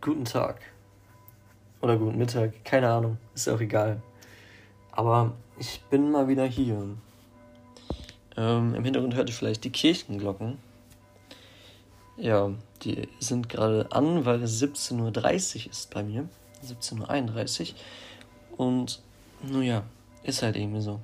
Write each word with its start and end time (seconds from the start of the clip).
guten 0.00 0.24
Tag. 0.24 0.60
Oder 1.80 1.96
guten 1.96 2.18
Mittag, 2.18 2.64
keine 2.64 2.90
Ahnung, 2.90 3.18
ist 3.34 3.48
auch 3.48 3.60
egal. 3.60 4.02
Aber 4.92 5.32
ich 5.58 5.82
bin 5.90 6.10
mal 6.10 6.28
wieder 6.28 6.46
hier. 6.46 6.96
Ähm, 8.36 8.74
Im 8.74 8.84
Hintergrund 8.84 9.14
hört 9.14 9.28
ihr 9.28 9.34
vielleicht 9.34 9.64
die 9.64 9.70
Kirchenglocken. 9.70 10.58
Ja, 12.16 12.50
die 12.82 13.08
sind 13.18 13.48
gerade 13.48 13.90
an, 13.92 14.24
weil 14.24 14.42
es 14.42 14.62
17.30 14.62 15.66
Uhr 15.66 15.70
ist 15.70 15.92
bei 15.92 16.02
mir. 16.02 16.28
17.31 16.64 17.72
Uhr. 17.72 17.78
Und 18.58 19.02
nun 19.42 19.62
ja, 19.62 19.84
ist 20.22 20.42
halt 20.42 20.56
irgendwie 20.56 20.82
so. 20.82 21.00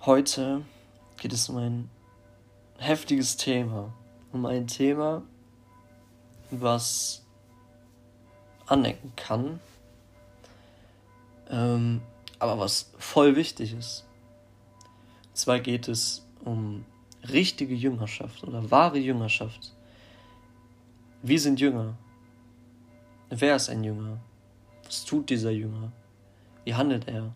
Heute 0.00 0.62
geht 1.18 1.32
es 1.32 1.48
um 1.48 1.56
ein 1.56 1.90
heftiges 2.78 3.36
Thema. 3.36 3.92
Um 4.32 4.46
ein 4.46 4.66
Thema, 4.66 5.22
was 6.50 7.24
anecken 8.66 9.12
kann, 9.16 9.60
ähm, 11.50 12.00
aber 12.38 12.58
was 12.58 12.92
voll 12.98 13.36
wichtig 13.36 13.74
ist. 13.74 14.06
Und 15.28 15.36
zwar 15.36 15.60
geht 15.60 15.88
es 15.88 16.26
um 16.44 16.84
richtige 17.32 17.74
Jüngerschaft 17.74 18.44
oder 18.44 18.70
wahre 18.70 18.98
Jüngerschaft. 18.98 19.72
Wir 21.22 21.40
sind 21.40 21.60
Jünger. 21.60 21.94
Wer 23.30 23.56
ist 23.56 23.68
ein 23.68 23.82
Jünger? 23.82 24.18
Was 24.84 25.04
tut 25.04 25.30
dieser 25.30 25.50
Jünger? 25.50 25.90
Wie 26.64 26.74
handelt 26.74 27.08
er? 27.08 27.32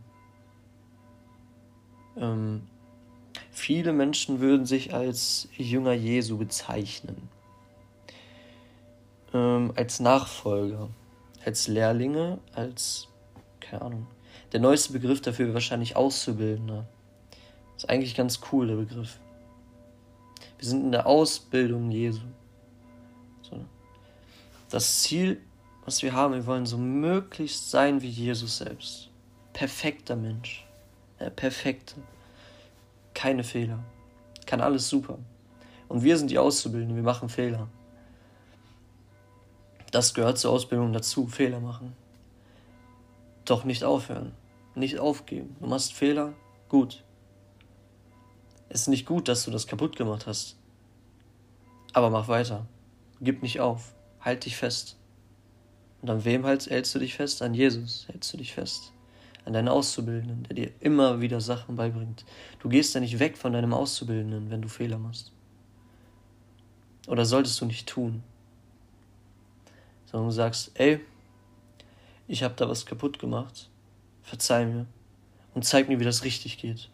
Ähm, 2.16 2.62
viele 3.50 3.92
Menschen 3.92 4.40
würden 4.40 4.66
sich 4.66 4.92
als 4.94 5.48
Jünger 5.56 5.92
Jesu 5.92 6.36
bezeichnen. 6.36 7.28
Ähm, 9.38 9.72
als 9.76 10.00
Nachfolger, 10.00 10.88
als 11.44 11.68
Lehrlinge, 11.68 12.38
als, 12.54 13.06
keine 13.60 13.82
Ahnung. 13.82 14.06
Der 14.52 14.60
neueste 14.60 14.92
Begriff 14.92 15.20
dafür 15.20 15.46
wäre 15.46 15.54
wahrscheinlich 15.54 15.94
Auszubildender. 15.94 16.86
Ist 17.76 17.88
eigentlich 17.88 18.16
ganz 18.16 18.40
cool, 18.50 18.66
der 18.66 18.74
Begriff. 18.76 19.18
Wir 20.58 20.68
sind 20.68 20.82
in 20.82 20.92
der 20.92 21.06
Ausbildung 21.06 21.90
Jesu. 21.90 22.22
So. 23.42 23.64
Das 24.70 25.02
Ziel, 25.02 25.40
was 25.84 26.02
wir 26.02 26.12
haben, 26.12 26.34
wir 26.34 26.46
wollen 26.46 26.66
so 26.66 26.78
möglichst 26.78 27.70
sein 27.70 28.02
wie 28.02 28.08
Jesus 28.08 28.58
selbst. 28.58 29.10
Perfekter 29.52 30.16
Mensch. 30.16 30.66
Ja, 31.20 31.30
perfekte. 31.30 31.94
Keine 33.14 33.44
Fehler. 33.44 33.78
Kann 34.46 34.60
alles 34.60 34.88
super. 34.88 35.18
Und 35.86 36.02
wir 36.02 36.18
sind 36.18 36.30
die 36.30 36.38
Auszubildenden, 36.38 36.96
wir 36.96 37.04
machen 37.04 37.28
Fehler. 37.28 37.68
Das 39.90 40.12
gehört 40.14 40.38
zur 40.38 40.52
Ausbildung 40.52 40.92
dazu, 40.92 41.26
Fehler 41.26 41.60
machen. 41.60 41.94
Doch 43.44 43.64
nicht 43.64 43.84
aufhören, 43.84 44.32
nicht 44.74 44.98
aufgeben. 44.98 45.56
Du 45.60 45.66
machst 45.66 45.94
Fehler, 45.94 46.34
gut. 46.68 47.04
Es 48.68 48.82
ist 48.82 48.88
nicht 48.88 49.06
gut, 49.06 49.28
dass 49.28 49.44
du 49.44 49.50
das 49.50 49.66
kaputt 49.66 49.96
gemacht 49.96 50.26
hast. 50.26 50.56
Aber 51.94 52.10
mach 52.10 52.28
weiter. 52.28 52.66
Gib 53.20 53.42
nicht 53.42 53.60
auf. 53.60 53.94
Halt 54.20 54.44
dich 54.44 54.56
fest. 54.56 54.96
Und 56.02 56.10
an 56.10 56.24
wem 56.24 56.44
hältst 56.44 56.94
du 56.94 56.98
dich 56.98 57.14
fest? 57.14 57.40
An 57.40 57.54
Jesus 57.54 58.06
hältst 58.08 58.32
du 58.32 58.36
dich 58.36 58.52
fest. 58.52 58.92
An 59.46 59.54
deinen 59.54 59.68
Auszubildenden, 59.68 60.42
der 60.44 60.54
dir 60.54 60.70
immer 60.80 61.22
wieder 61.22 61.40
Sachen 61.40 61.76
beibringt. 61.76 62.26
Du 62.60 62.68
gehst 62.68 62.94
ja 62.94 63.00
nicht 63.00 63.18
weg 63.18 63.38
von 63.38 63.54
deinem 63.54 63.72
Auszubildenden, 63.72 64.50
wenn 64.50 64.60
du 64.60 64.68
Fehler 64.68 64.98
machst. 64.98 65.32
Oder 67.06 67.24
solltest 67.24 67.58
du 67.62 67.64
nicht 67.64 67.88
tun. 67.88 68.22
Sondern 70.10 70.28
du 70.28 70.34
sagst, 70.34 70.70
ey, 70.74 71.00
ich 72.26 72.42
habe 72.42 72.54
da 72.56 72.68
was 72.68 72.86
kaputt 72.86 73.18
gemacht. 73.18 73.68
Verzeih 74.22 74.66
mir 74.66 74.86
und 75.54 75.64
zeig 75.64 75.88
mir, 75.88 75.98
wie 75.98 76.04
das 76.04 76.24
richtig 76.24 76.58
geht. 76.58 76.90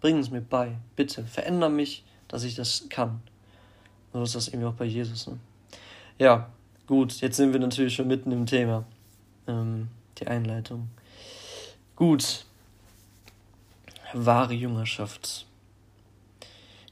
Bring 0.00 0.18
es 0.18 0.30
mir 0.30 0.40
bei, 0.40 0.76
bitte. 0.96 1.24
Veränder 1.24 1.68
mich, 1.68 2.04
dass 2.28 2.44
ich 2.44 2.54
das 2.54 2.88
kann. 2.88 3.22
So 4.12 4.22
ist 4.22 4.34
das 4.34 4.48
irgendwie 4.48 4.66
auch 4.66 4.74
bei 4.74 4.84
Jesus. 4.84 5.26
Ne? 5.26 5.38
Ja, 6.18 6.50
gut, 6.86 7.20
jetzt 7.20 7.36
sind 7.36 7.52
wir 7.52 7.60
natürlich 7.60 7.94
schon 7.94 8.08
mitten 8.08 8.32
im 8.32 8.46
Thema. 8.46 8.84
Ähm, 9.46 9.88
die 10.18 10.26
Einleitung. 10.26 10.88
Gut. 11.96 12.44
Wahre 14.12 14.54
Jüngerschaft. 14.54 15.46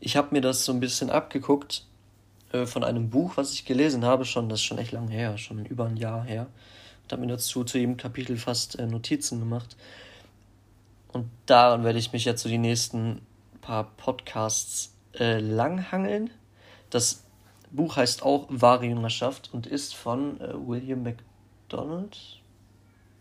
Ich 0.00 0.16
habe 0.16 0.28
mir 0.32 0.40
das 0.40 0.64
so 0.64 0.72
ein 0.72 0.80
bisschen 0.80 1.10
abgeguckt 1.10 1.87
äh, 2.52 2.66
von 2.66 2.84
einem 2.84 3.10
Buch, 3.10 3.36
was 3.36 3.52
ich 3.52 3.64
gelesen 3.64 4.04
habe, 4.04 4.24
schon, 4.24 4.48
das 4.48 4.60
ist 4.60 4.64
schon 4.64 4.78
echt 4.78 4.92
lang 4.92 5.08
her, 5.08 5.38
schon 5.38 5.64
über 5.66 5.86
ein 5.86 5.96
Jahr 5.96 6.24
her. 6.24 6.46
Und 7.02 7.12
habe 7.12 7.22
mir 7.22 7.28
dazu 7.28 7.64
zu 7.64 7.78
jedem 7.78 7.96
Kapitel 7.96 8.36
fast 8.36 8.78
äh, 8.78 8.86
Notizen 8.86 9.38
gemacht. 9.38 9.76
Und 11.12 11.30
daran 11.46 11.84
werde 11.84 11.98
ich 11.98 12.12
mich 12.12 12.24
jetzt 12.24 12.42
so 12.42 12.48
die 12.48 12.58
nächsten 12.58 13.22
paar 13.60 13.84
Podcasts 13.96 14.94
äh, 15.18 15.38
langhangeln. 15.38 16.30
Das 16.90 17.24
Buch 17.70 17.96
heißt 17.96 18.22
auch 18.22 18.46
Wahre 18.48 18.86
Jüngerschaft 18.86 19.50
und 19.52 19.66
ist 19.66 19.94
von 19.94 20.40
äh, 20.40 20.54
William 20.54 21.02
MacDonald, 21.02 22.40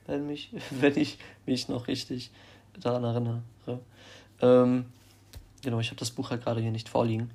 wenn, 0.06 0.28
mich, 0.28 0.52
wenn 0.72 0.98
ich 0.98 1.18
mich 1.46 1.68
noch 1.68 1.88
richtig 1.88 2.32
daran 2.80 3.04
erinnere. 3.04 3.42
Ähm, 4.42 4.86
genau, 5.62 5.80
ich 5.80 5.88
habe 5.88 6.00
das 6.00 6.12
Buch 6.12 6.30
halt 6.30 6.44
gerade 6.44 6.62
hier 6.62 6.72
nicht 6.72 6.90
vorliegen. 6.90 7.32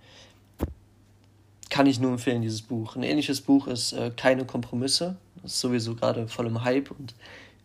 Kann 1.73 1.87
ich 1.87 1.99
nur 1.99 2.11
empfehlen, 2.11 2.43
dieses 2.43 2.61
Buch. 2.61 2.97
Ein 2.97 3.03
ähnliches 3.03 3.41
Buch 3.41 3.67
ist 3.67 3.95
äh, 3.95 4.11
Keine 4.15 4.45
Kompromisse. 4.45 5.17
Das 5.37 5.55
ist 5.55 5.61
sowieso 5.61 5.95
gerade 5.95 6.29
voll 6.29 6.47
im 6.47 6.63
Hype 6.63 6.91
und 6.91 7.15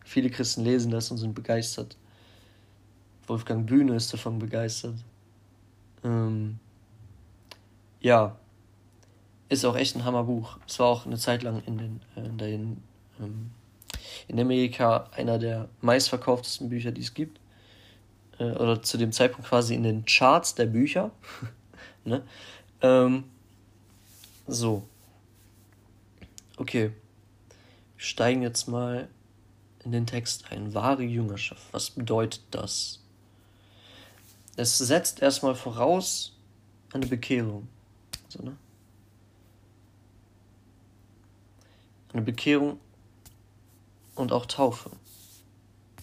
viele 0.02 0.30
Christen 0.30 0.64
lesen 0.64 0.90
das 0.90 1.10
und 1.10 1.18
sind 1.18 1.34
begeistert. 1.34 1.94
Wolfgang 3.26 3.66
Bühne 3.66 3.94
ist 3.94 4.10
davon 4.10 4.38
begeistert. 4.38 4.94
Ähm, 6.02 6.58
ja, 8.00 8.34
ist 9.50 9.66
auch 9.66 9.76
echt 9.76 9.94
ein 9.94 10.06
Hammerbuch. 10.06 10.56
Es 10.66 10.78
war 10.78 10.86
auch 10.86 11.04
eine 11.04 11.18
Zeit 11.18 11.42
lang 11.42 11.62
in 11.66 11.76
den, 11.76 12.00
äh, 12.16 12.24
in, 12.24 12.38
den 12.38 12.82
ähm, 13.20 13.50
in 14.26 14.40
Amerika 14.40 15.10
einer 15.12 15.38
der 15.38 15.68
meistverkauftesten 15.82 16.70
Bücher, 16.70 16.92
die 16.92 17.02
es 17.02 17.12
gibt. 17.12 17.40
Äh, 18.38 18.52
oder 18.52 18.82
zu 18.82 18.96
dem 18.96 19.12
Zeitpunkt 19.12 19.50
quasi 19.50 19.74
in 19.74 19.82
den 19.82 20.06
Charts 20.06 20.54
der 20.54 20.64
Bücher. 20.64 21.10
ne? 22.06 22.22
Ähm, 22.80 23.24
so. 24.48 24.82
Okay. 26.56 26.92
Wir 27.96 28.04
steigen 28.04 28.42
jetzt 28.42 28.68
mal 28.68 29.08
in 29.84 29.92
den 29.92 30.06
Text 30.06 30.50
ein. 30.50 30.74
Wahre 30.74 31.02
Jüngerschaft. 31.02 31.62
Was 31.72 31.90
bedeutet 31.90 32.42
das? 32.50 33.00
Es 34.56 34.76
setzt 34.76 35.22
erstmal 35.22 35.54
voraus 35.54 36.32
eine 36.92 37.06
Bekehrung. 37.06 37.68
So, 38.28 38.42
ne? 38.42 38.56
Eine 42.12 42.22
Bekehrung 42.22 42.80
und 44.14 44.32
auch 44.32 44.46
Taufe. 44.46 44.90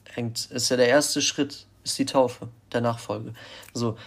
Hängt, 0.05 0.45
ist 0.51 0.69
ja 0.69 0.78
der 0.78 0.88
erste 0.88 1.22
Schritt, 1.22 1.67
ist 1.84 2.00
die 2.00 2.05
Taufe, 2.05 2.47
der 2.72 2.81
Nachfolge. 2.81 3.34
So. 3.73 3.97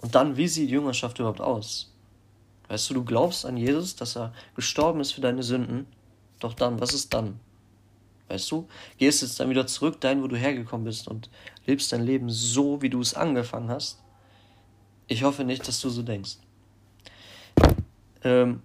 Und 0.00 0.14
dann, 0.14 0.36
wie 0.36 0.48
sieht 0.48 0.70
Jüngerschaft 0.70 1.18
überhaupt 1.18 1.40
aus? 1.40 1.91
Weißt 2.72 2.88
du, 2.88 2.94
du 2.94 3.04
glaubst 3.04 3.44
an 3.44 3.58
Jesus, 3.58 3.96
dass 3.96 4.16
er 4.16 4.32
gestorben 4.56 5.00
ist 5.00 5.12
für 5.12 5.20
deine 5.20 5.42
Sünden, 5.42 5.86
doch 6.40 6.54
dann, 6.54 6.80
was 6.80 6.94
ist 6.94 7.12
dann? 7.12 7.38
Weißt 8.28 8.50
du, 8.50 8.66
gehst 8.96 9.20
jetzt 9.20 9.38
dann 9.38 9.50
wieder 9.50 9.66
zurück 9.66 10.00
dahin, 10.00 10.22
wo 10.22 10.26
du 10.26 10.38
hergekommen 10.38 10.86
bist 10.86 11.06
und 11.06 11.28
lebst 11.66 11.92
dein 11.92 12.02
Leben 12.02 12.30
so, 12.30 12.80
wie 12.80 12.88
du 12.88 13.02
es 13.02 13.12
angefangen 13.12 13.68
hast. 13.68 14.00
Ich 15.06 15.22
hoffe 15.22 15.44
nicht, 15.44 15.68
dass 15.68 15.82
du 15.82 15.90
so 15.90 16.02
denkst. 16.02 16.38
Ähm, 18.24 18.62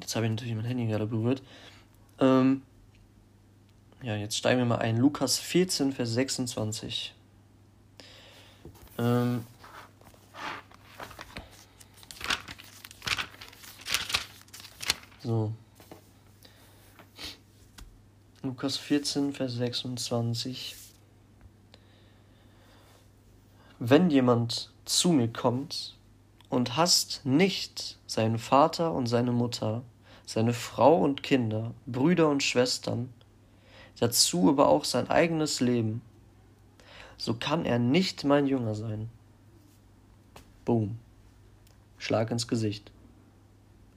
jetzt 0.00 0.16
habe 0.16 0.26
ich 0.26 0.30
natürlich 0.32 0.56
mein 0.56 0.64
Handy 0.64 0.88
gerade 0.88 1.06
berührt. 1.06 1.40
Ähm, 2.18 2.62
ja, 4.02 4.16
jetzt 4.16 4.36
steigen 4.36 4.58
wir 4.58 4.66
mal 4.66 4.78
ein. 4.78 4.96
Lukas 4.96 5.38
14, 5.38 5.92
Vers 5.92 6.14
26. 6.14 7.14
Ähm, 8.98 9.44
so. 15.26 15.52
Lukas 18.42 18.76
14, 18.76 19.32
Vers 19.32 19.54
26. 19.54 20.76
Wenn 23.80 24.08
jemand 24.08 24.70
zu 24.84 25.10
mir 25.10 25.26
kommt 25.26 25.96
und 26.48 26.76
hasst 26.76 27.26
nicht 27.26 27.98
seinen 28.06 28.38
Vater 28.38 28.92
und 28.92 29.08
seine 29.08 29.32
Mutter, 29.32 29.82
seine 30.24 30.52
Frau 30.52 31.02
und 31.02 31.24
Kinder, 31.24 31.74
Brüder 31.86 32.28
und 32.28 32.44
Schwestern, 32.44 33.12
dazu 33.98 34.48
aber 34.48 34.68
auch 34.68 34.84
sein 34.84 35.10
eigenes 35.10 35.60
Leben, 35.60 36.02
so 37.18 37.34
kann 37.34 37.64
er 37.64 37.80
nicht 37.80 38.22
mein 38.22 38.46
Jünger 38.46 38.76
sein. 38.76 39.10
Boom. 40.64 40.98
Schlag 41.98 42.30
ins 42.30 42.46
Gesicht. 42.46 42.92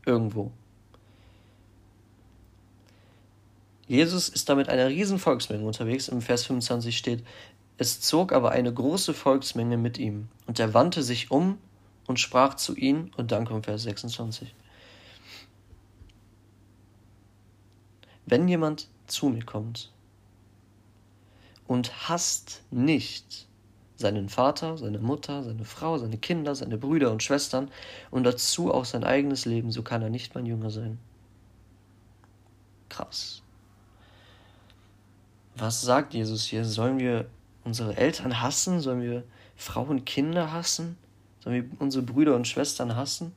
Irgendwo. 0.05 0.51
Jesus 3.89 4.29
ist 4.29 4.47
da 4.47 4.53
mit 4.53 4.69
einer 4.69 4.87
riesen 4.87 5.17
Volksmenge 5.17 5.65
unterwegs. 5.65 6.09
Im 6.09 6.21
Vers 6.21 6.45
25 6.45 6.95
steht, 6.95 7.23
es 7.79 7.99
zog 7.99 8.31
aber 8.31 8.51
eine 8.51 8.71
große 8.71 9.15
Volksmenge 9.15 9.77
mit 9.77 9.97
ihm, 9.97 10.29
und 10.45 10.59
er 10.59 10.75
wandte 10.75 11.01
sich 11.01 11.31
um 11.31 11.57
und 12.05 12.19
sprach 12.19 12.53
zu 12.53 12.75
ihnen, 12.75 13.11
und 13.17 13.31
dann 13.31 13.45
kommt 13.45 13.65
Vers 13.65 13.81
26. 13.83 14.53
Wenn 18.27 18.47
jemand 18.47 18.89
zu 19.07 19.29
mir 19.29 19.43
kommt 19.43 19.91
und 21.65 22.07
hasst 22.07 22.61
nicht 22.69 23.47
seinen 23.95 24.29
Vater, 24.29 24.77
seine 24.77 24.99
Mutter, 24.99 25.43
seine 25.43 25.65
Frau, 25.65 25.97
seine 25.97 26.19
Kinder, 26.19 26.53
seine 26.53 26.77
Brüder 26.77 27.11
und 27.11 27.23
Schwestern 27.23 27.71
und 28.11 28.23
dazu 28.23 28.71
auch 28.71 28.85
sein 28.85 29.03
eigenes 29.03 29.45
Leben, 29.45 29.71
so 29.71 29.81
kann 29.81 30.03
er 30.03 30.11
nicht 30.11 30.35
mein 30.35 30.45
Jünger 30.45 30.69
sein. 30.69 30.99
Krass. 32.87 33.41
Was 35.59 35.81
sagt 35.81 36.13
Jesus 36.13 36.45
hier? 36.45 36.63
Sollen 36.63 36.99
wir 36.99 37.29
unsere 37.63 37.97
Eltern 37.97 38.41
hassen? 38.41 38.79
Sollen 38.79 39.01
wir 39.01 39.23
Frauen 39.55 39.89
und 39.89 40.05
Kinder 40.05 40.51
hassen? 40.51 40.97
Sollen 41.43 41.55
wir 41.55 41.81
unsere 41.81 42.03
Brüder 42.03 42.35
und 42.35 42.47
Schwestern 42.47 42.95
hassen? 42.95 43.33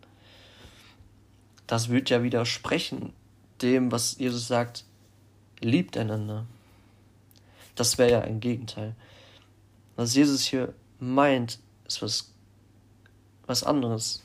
Das 1.66 1.88
wird 1.88 2.10
ja 2.10 2.22
widersprechen 2.22 3.12
dem, 3.60 3.90
was 3.92 4.18
Jesus 4.18 4.48
sagt, 4.48 4.84
liebt 5.60 5.96
einander. 5.96 6.46
Das 7.74 7.98
wäre 7.98 8.10
ja 8.10 8.20
ein 8.20 8.40
Gegenteil. 8.40 8.94
Was 9.96 10.14
Jesus 10.14 10.42
hier 10.44 10.74
meint, 10.98 11.58
ist 11.86 12.02
was, 12.02 12.32
was 13.46 13.64
anderes. 13.64 14.22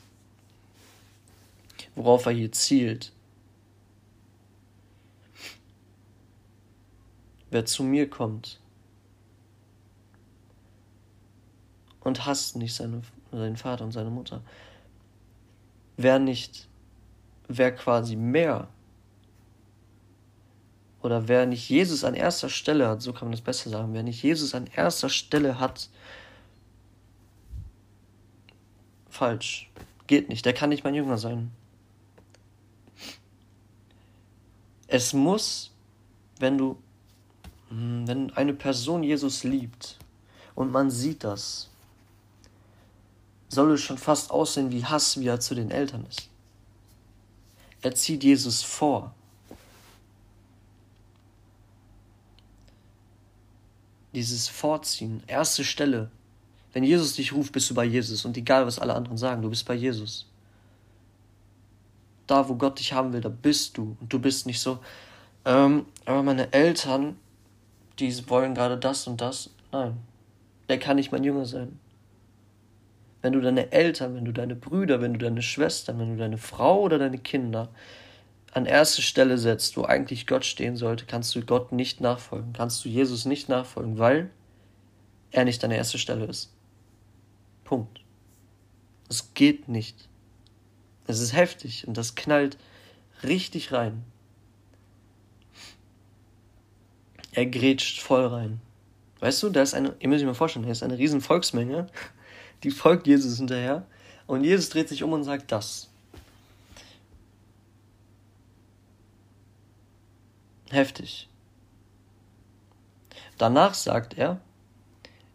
Worauf 1.94 2.26
er 2.26 2.32
hier 2.32 2.52
zielt. 2.52 3.12
Wer 7.50 7.64
zu 7.64 7.82
mir 7.82 8.08
kommt 8.08 8.60
und 12.00 12.26
hasst 12.26 12.56
nicht 12.56 12.74
seine, 12.74 13.02
seinen 13.32 13.56
Vater 13.56 13.84
und 13.84 13.92
seine 13.92 14.10
Mutter, 14.10 14.42
wer 15.96 16.18
nicht, 16.18 16.68
wer 17.48 17.74
quasi 17.74 18.16
mehr 18.16 18.68
oder 21.00 21.28
wer 21.28 21.46
nicht 21.46 21.68
Jesus 21.68 22.04
an 22.04 22.14
erster 22.14 22.48
Stelle 22.48 22.88
hat, 22.88 23.02
so 23.02 23.12
kann 23.12 23.28
man 23.28 23.32
das 23.32 23.40
besser 23.40 23.70
sagen, 23.70 23.94
wer 23.94 24.02
nicht 24.02 24.22
Jesus 24.22 24.54
an 24.54 24.66
erster 24.66 25.08
Stelle 25.08 25.58
hat, 25.58 25.88
falsch, 29.08 29.70
geht 30.06 30.28
nicht, 30.28 30.44
der 30.44 30.52
kann 30.52 30.70
nicht 30.70 30.84
mein 30.84 30.94
Jünger 30.94 31.18
sein. 31.18 31.50
Es 34.86 35.12
muss, 35.12 35.70
wenn 36.40 36.56
du, 36.58 36.78
wenn 37.70 38.32
eine 38.32 38.54
Person 38.54 39.02
Jesus 39.02 39.44
liebt 39.44 39.98
und 40.54 40.72
man 40.72 40.90
sieht 40.90 41.24
das, 41.24 41.68
soll 43.48 43.72
es 43.72 43.80
schon 43.80 43.98
fast 43.98 44.30
aussehen 44.30 44.70
wie 44.70 44.84
Hass, 44.84 45.18
wie 45.20 45.26
er 45.26 45.40
zu 45.40 45.54
den 45.54 45.70
Eltern 45.70 46.06
ist. 46.08 46.28
Er 47.82 47.94
zieht 47.94 48.24
Jesus 48.24 48.62
vor. 48.62 49.14
dieses 54.18 54.48
Vorziehen, 54.48 55.22
erste 55.26 55.64
Stelle. 55.64 56.10
Wenn 56.72 56.84
Jesus 56.84 57.14
dich 57.14 57.32
ruft, 57.32 57.52
bist 57.52 57.70
du 57.70 57.74
bei 57.74 57.84
Jesus 57.84 58.24
und 58.24 58.36
egal, 58.36 58.66
was 58.66 58.78
alle 58.78 58.94
anderen 58.94 59.16
sagen, 59.16 59.42
du 59.42 59.50
bist 59.50 59.64
bei 59.64 59.74
Jesus. 59.74 60.26
Da, 62.26 62.48
wo 62.48 62.56
Gott 62.56 62.78
dich 62.78 62.92
haben 62.92 63.12
will, 63.12 63.20
da 63.20 63.28
bist 63.28 63.78
du 63.78 63.96
und 64.00 64.12
du 64.12 64.18
bist 64.18 64.46
nicht 64.46 64.60
so, 64.60 64.80
ähm, 65.44 65.86
aber 66.04 66.22
meine 66.22 66.52
Eltern, 66.52 67.16
die 67.98 68.30
wollen 68.30 68.54
gerade 68.54 68.78
das 68.78 69.06
und 69.06 69.20
das. 69.20 69.50
Nein, 69.72 69.98
der 70.68 70.78
kann 70.78 70.96
nicht 70.96 71.12
mein 71.12 71.24
Jünger 71.24 71.44
sein. 71.44 71.78
Wenn 73.20 73.32
du 73.32 73.40
deine 73.40 73.72
Eltern, 73.72 74.14
wenn 74.14 74.24
du 74.24 74.32
deine 74.32 74.54
Brüder, 74.54 75.00
wenn 75.00 75.14
du 75.14 75.18
deine 75.18 75.42
Schwestern, 75.42 75.98
wenn 75.98 76.10
du 76.10 76.16
deine 76.16 76.38
Frau 76.38 76.82
oder 76.82 76.98
deine 76.98 77.18
Kinder 77.18 77.68
an 78.52 78.64
erste 78.64 79.02
Stelle 79.02 79.38
setzt, 79.38 79.76
wo 79.76 79.84
eigentlich 79.84 80.26
Gott 80.26 80.44
stehen 80.44 80.76
sollte, 80.76 81.04
kannst 81.04 81.34
du 81.34 81.42
Gott 81.42 81.72
nicht 81.72 82.00
nachfolgen, 82.00 82.52
kannst 82.52 82.84
du 82.84 82.88
Jesus 82.88 83.24
nicht 83.24 83.48
nachfolgen, 83.48 83.98
weil 83.98 84.30
er 85.30 85.44
nicht 85.44 85.62
an 85.64 85.70
erste 85.70 85.98
Stelle 85.98 86.26
ist. 86.26 86.52
Punkt. 87.64 88.00
Es 89.10 89.34
geht 89.34 89.68
nicht. 89.68 90.08
Es 91.06 91.20
ist 91.20 91.34
heftig 91.34 91.86
und 91.86 91.96
das 91.96 92.14
knallt 92.14 92.56
richtig 93.22 93.72
rein. 93.72 94.04
Er 97.38 97.46
grätscht 97.46 98.00
voll 98.00 98.26
rein. 98.26 98.60
Weißt 99.20 99.40
du, 99.44 99.48
da 99.48 99.62
ist 99.62 99.72
eine, 99.72 99.94
ihr 100.00 100.08
müsst 100.08 100.22
euch 100.22 100.26
mal 100.26 100.34
vorstellen, 100.34 100.64
da 100.64 100.72
ist 100.72 100.82
eine 100.82 100.98
riesen 100.98 101.20
Volksmenge, 101.20 101.86
die 102.64 102.72
folgt 102.72 103.06
Jesus 103.06 103.38
hinterher 103.38 103.86
und 104.26 104.42
Jesus 104.42 104.70
dreht 104.70 104.88
sich 104.88 105.04
um 105.04 105.12
und 105.12 105.22
sagt 105.22 105.52
das. 105.52 105.88
Heftig. 110.70 111.28
Danach 113.36 113.74
sagt 113.74 114.18
er 114.18 114.40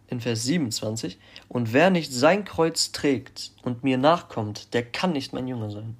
in 0.07 0.19
Vers 0.19 0.43
27, 0.43 1.17
und 1.47 1.71
wer 1.71 1.89
nicht 1.89 2.11
sein 2.11 2.43
Kreuz 2.43 2.91
trägt 2.91 3.53
und 3.61 3.85
mir 3.85 3.97
nachkommt, 3.97 4.73
der 4.73 4.83
kann 4.83 5.13
nicht 5.13 5.31
mein 5.31 5.47
Jünger 5.47 5.71
sein. 5.71 5.95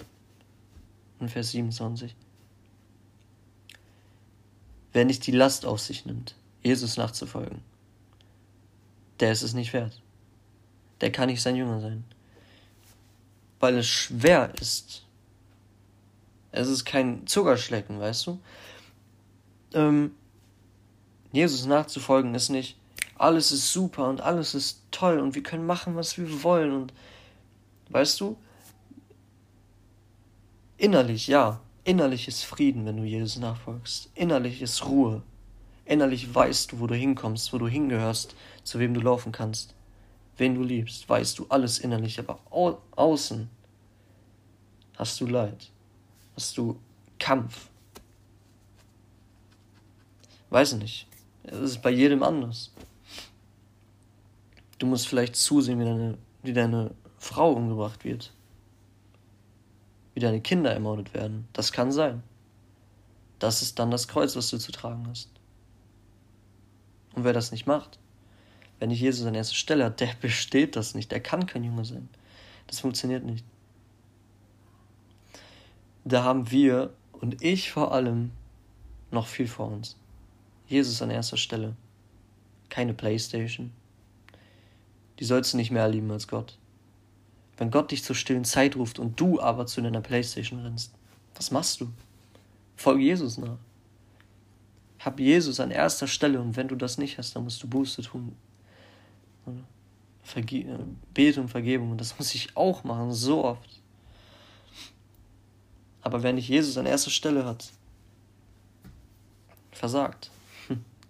In 1.21 1.29
Vers 1.29 1.51
27. 1.51 2.13
Wer 4.93 5.05
nicht 5.05 5.25
die 5.27 5.31
Last 5.31 5.65
auf 5.65 5.79
sich 5.79 6.05
nimmt, 6.05 6.35
Jesus 6.61 6.97
nachzufolgen, 6.97 7.61
der 9.19 9.31
ist 9.31 9.41
es 9.41 9.53
nicht 9.53 9.73
wert. 9.73 10.01
Der 11.01 11.11
kann 11.11 11.27
nicht 11.27 11.41
sein 11.41 11.55
Jünger 11.55 11.81
sein. 11.81 12.03
Weil 13.59 13.77
es 13.77 13.87
schwer 13.87 14.53
ist. 14.59 15.05
Es 16.51 16.67
ist 16.67 16.85
kein 16.85 17.25
Zuckerschlecken, 17.27 17.99
weißt 17.99 18.27
du? 18.27 18.39
ähm, 19.73 20.11
Jesus 21.31 21.65
nachzufolgen 21.65 22.35
ist 22.35 22.49
nicht, 22.49 22.77
alles 23.17 23.51
ist 23.51 23.71
super 23.71 24.07
und 24.07 24.21
alles 24.21 24.53
ist 24.53 24.81
toll 24.91 25.19
und 25.19 25.35
wir 25.35 25.43
können 25.43 25.65
machen, 25.65 25.95
was 25.95 26.17
wir 26.17 26.43
wollen 26.43 26.71
und 26.73 26.93
weißt 27.89 28.19
du, 28.21 28.37
innerlich, 30.77 31.27
ja, 31.27 31.59
innerlich 31.83 32.27
ist 32.27 32.43
Frieden, 32.43 32.85
wenn 32.85 32.97
du 32.97 33.03
Jesus 33.03 33.37
nachfolgst. 33.37 34.09
Innerlich 34.15 34.61
ist 34.61 34.85
Ruhe. 34.85 35.21
Innerlich 35.85 36.33
weißt 36.33 36.71
du, 36.71 36.79
wo 36.79 36.87
du 36.87 36.95
hinkommst, 36.95 37.51
wo 37.53 37.57
du 37.57 37.67
hingehörst, 37.67 38.35
zu 38.63 38.79
wem 38.79 38.93
du 38.93 39.01
laufen 39.01 39.31
kannst, 39.31 39.75
wen 40.37 40.55
du 40.55 40.63
liebst, 40.63 41.09
weißt 41.09 41.37
du 41.39 41.45
alles 41.49 41.79
innerlich, 41.79 42.19
aber 42.19 42.39
au 42.49 42.77
außen 42.91 43.49
hast 44.97 45.19
du 45.19 45.27
Leid, 45.27 45.69
hast 46.35 46.57
du 46.57 46.79
Kampf, 47.19 47.69
Weiß 50.53 50.73
nicht. 50.73 51.07
Es 51.45 51.57
ist 51.57 51.81
bei 51.81 51.89
jedem 51.89 52.21
anders. 52.21 52.71
Du 54.77 54.85
musst 54.85 55.07
vielleicht 55.07 55.35
zusehen, 55.35 55.79
wie 55.79 55.83
deine, 55.83 56.17
wie 56.43 56.53
deine 56.53 56.91
Frau 57.17 57.53
umgebracht 57.53 58.05
wird. 58.05 58.31
Wie 60.13 60.19
deine 60.19 60.41
Kinder 60.41 60.71
ermordet 60.71 61.13
werden. 61.13 61.47
Das 61.53 61.71
kann 61.71 61.91
sein. 61.91 62.23
Das 63.39 63.61
ist 63.61 63.79
dann 63.79 63.91
das 63.91 64.07
Kreuz, 64.07 64.35
was 64.35 64.49
du 64.49 64.57
zu 64.57 64.71
tragen 64.71 65.07
hast. 65.09 65.29
Und 67.15 67.23
wer 67.23 67.33
das 67.33 67.51
nicht 67.51 67.67
macht, 67.67 67.99
wenn 68.79 68.89
nicht 68.89 69.01
Jesus 69.01 69.25
an 69.25 69.35
erster 69.35 69.55
Stelle 69.55 69.85
hat, 69.85 69.99
der 69.99 70.13
besteht 70.21 70.75
das 70.75 70.95
nicht. 70.95 71.11
Der 71.11 71.19
kann 71.19 71.45
kein 71.45 71.63
Junge 71.63 71.85
sein. 71.85 72.09
Das 72.67 72.79
funktioniert 72.79 73.23
nicht. 73.23 73.45
Da 76.05 76.23
haben 76.23 76.51
wir 76.51 76.93
und 77.13 77.41
ich 77.41 77.71
vor 77.71 77.93
allem 77.93 78.31
noch 79.11 79.27
viel 79.27 79.47
vor 79.47 79.67
uns. 79.67 79.95
Jesus 80.67 81.01
an 81.01 81.09
erster 81.09 81.37
Stelle. 81.37 81.75
Keine 82.69 82.93
Playstation. 82.93 83.71
Die 85.19 85.23
sollst 85.23 85.53
du 85.53 85.57
nicht 85.57 85.71
mehr 85.71 85.87
lieben 85.87 86.11
als 86.11 86.27
Gott. 86.27 86.57
Wenn 87.57 87.71
Gott 87.71 87.91
dich 87.91 88.03
zur 88.03 88.15
stillen 88.15 88.45
Zeit 88.45 88.75
ruft 88.75 88.99
und 88.99 89.19
du 89.19 89.39
aber 89.39 89.65
zu 89.65 89.81
deiner 89.81 90.01
Playstation 90.01 90.61
rennst, 90.61 90.93
was 91.35 91.51
machst 91.51 91.81
du? 91.81 91.89
Folge 92.75 93.03
Jesus 93.03 93.37
nach. 93.37 93.57
Hab 94.99 95.19
Jesus 95.19 95.59
an 95.59 95.71
erster 95.71 96.07
Stelle 96.07 96.39
und 96.41 96.55
wenn 96.55 96.67
du 96.67 96.75
das 96.75 96.97
nicht 96.97 97.17
hast, 97.17 97.35
dann 97.35 97.43
musst 97.43 97.61
du 97.61 97.67
Buße 97.67 98.01
tun. 98.01 98.35
Verge 100.23 100.65
Bete 101.13 101.41
um 101.41 101.49
Vergebung 101.49 101.91
und 101.91 102.01
das 102.01 102.17
muss 102.17 102.33
ich 102.33 102.55
auch 102.55 102.83
machen, 102.83 103.11
so 103.11 103.43
oft. 103.43 103.81
Aber 106.01 106.23
wer 106.23 106.33
nicht 106.33 106.47
Jesus 106.47 106.77
an 106.77 106.85
erster 106.85 107.11
Stelle 107.11 107.45
hat, 107.45 107.71
versagt. 109.71 110.31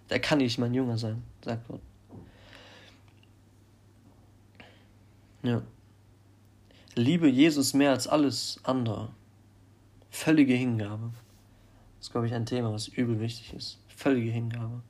Der 0.09 0.19
kann 0.19 0.39
nicht 0.39 0.57
mein 0.57 0.73
Jünger 0.73 0.97
sein, 0.97 1.23
sagt 1.43 1.67
Gott. 1.67 1.81
Ja. 5.43 5.61
Liebe 6.95 7.27
Jesus 7.27 7.73
mehr 7.73 7.91
als 7.91 8.07
alles 8.07 8.59
andere. 8.63 9.09
Völlige 10.09 10.53
Hingabe. 10.53 11.11
Das 11.97 12.07
ist, 12.07 12.11
glaube 12.11 12.27
ich, 12.27 12.33
ein 12.33 12.45
Thema, 12.45 12.71
was 12.71 12.87
übel 12.87 13.19
wichtig 13.19 13.53
ist. 13.53 13.79
Völlige 13.87 14.31
Hingabe. 14.31 14.81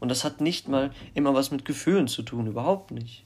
Und 0.00 0.08
das 0.08 0.24
hat 0.24 0.40
nicht 0.40 0.68
mal 0.68 0.92
immer 1.14 1.34
was 1.34 1.50
mit 1.50 1.64
Gefühlen 1.64 2.08
zu 2.08 2.22
tun, 2.22 2.46
überhaupt 2.46 2.90
nicht. 2.90 3.24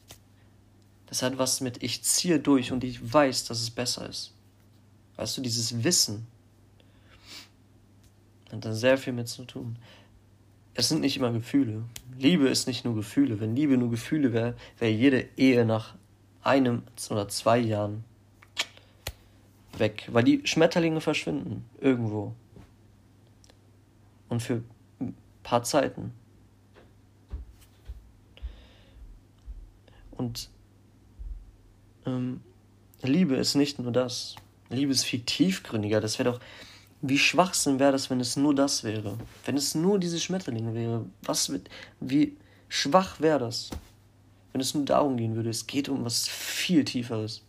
Das 1.06 1.22
hat 1.22 1.38
was 1.38 1.60
mit, 1.60 1.82
ich 1.82 2.02
ziehe 2.02 2.38
durch 2.38 2.72
und 2.72 2.84
ich 2.84 3.12
weiß, 3.12 3.44
dass 3.44 3.60
es 3.60 3.70
besser 3.70 4.08
ist. 4.08 4.32
Weißt 5.16 5.36
du, 5.36 5.40
dieses 5.40 5.82
Wissen 5.82 6.26
hat 8.52 8.64
da 8.64 8.72
sehr 8.72 8.98
viel 8.98 9.12
mit 9.12 9.28
zu 9.28 9.44
tun. 9.44 9.76
Es 10.74 10.88
sind 10.88 11.00
nicht 11.00 11.16
immer 11.16 11.32
Gefühle. 11.32 11.82
Liebe 12.16 12.48
ist 12.48 12.66
nicht 12.66 12.84
nur 12.84 12.94
Gefühle. 12.94 13.40
Wenn 13.40 13.56
Liebe 13.56 13.76
nur 13.76 13.90
Gefühle 13.90 14.32
wäre, 14.32 14.54
wäre 14.78 14.92
jede 14.92 15.28
Ehe 15.36 15.64
nach 15.64 15.94
einem 16.48 16.82
oder 17.10 17.28
zwei 17.28 17.58
Jahren 17.58 18.04
weg, 19.76 20.08
weil 20.10 20.24
die 20.24 20.40
Schmetterlinge 20.44 21.00
verschwinden 21.00 21.68
irgendwo. 21.80 22.34
Und 24.28 24.42
für 24.42 24.62
ein 25.00 25.14
paar 25.42 25.62
Zeiten. 25.62 26.12
Und 30.10 30.50
ähm, 32.04 32.40
Liebe 33.02 33.36
ist 33.36 33.54
nicht 33.54 33.78
nur 33.78 33.92
das. 33.92 34.34
Liebe 34.70 34.92
ist 34.92 35.04
viel 35.04 35.20
tiefgründiger. 35.20 36.00
Das 36.00 36.18
wäre 36.18 36.32
doch, 36.32 36.40
wie 37.00 37.18
Schwachsinn 37.18 37.78
wäre 37.78 37.92
das, 37.92 38.10
wenn 38.10 38.20
es 38.20 38.36
nur 38.36 38.54
das 38.54 38.84
wäre. 38.84 39.16
Wenn 39.44 39.56
es 39.56 39.74
nur 39.74 39.98
diese 39.98 40.18
Schmetterlinge 40.18 40.74
wäre. 40.74 41.06
Was 41.22 41.52
wie 42.00 42.36
schwach 42.68 43.20
wäre 43.20 43.38
das, 43.38 43.70
wenn 44.58 44.62
es 44.62 44.74
nur 44.74 44.84
darum 44.84 45.16
gehen 45.16 45.36
würde. 45.36 45.50
Es 45.50 45.68
geht 45.68 45.88
um 45.88 46.04
was 46.04 46.26
viel 46.26 46.84
Tieferes. 46.84 47.42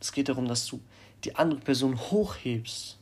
Es 0.00 0.12
geht 0.12 0.28
darum, 0.28 0.46
dass 0.46 0.66
du 0.66 0.80
die 1.24 1.34
andere 1.34 1.58
Person 1.58 1.98
hochhebst. 1.98 2.96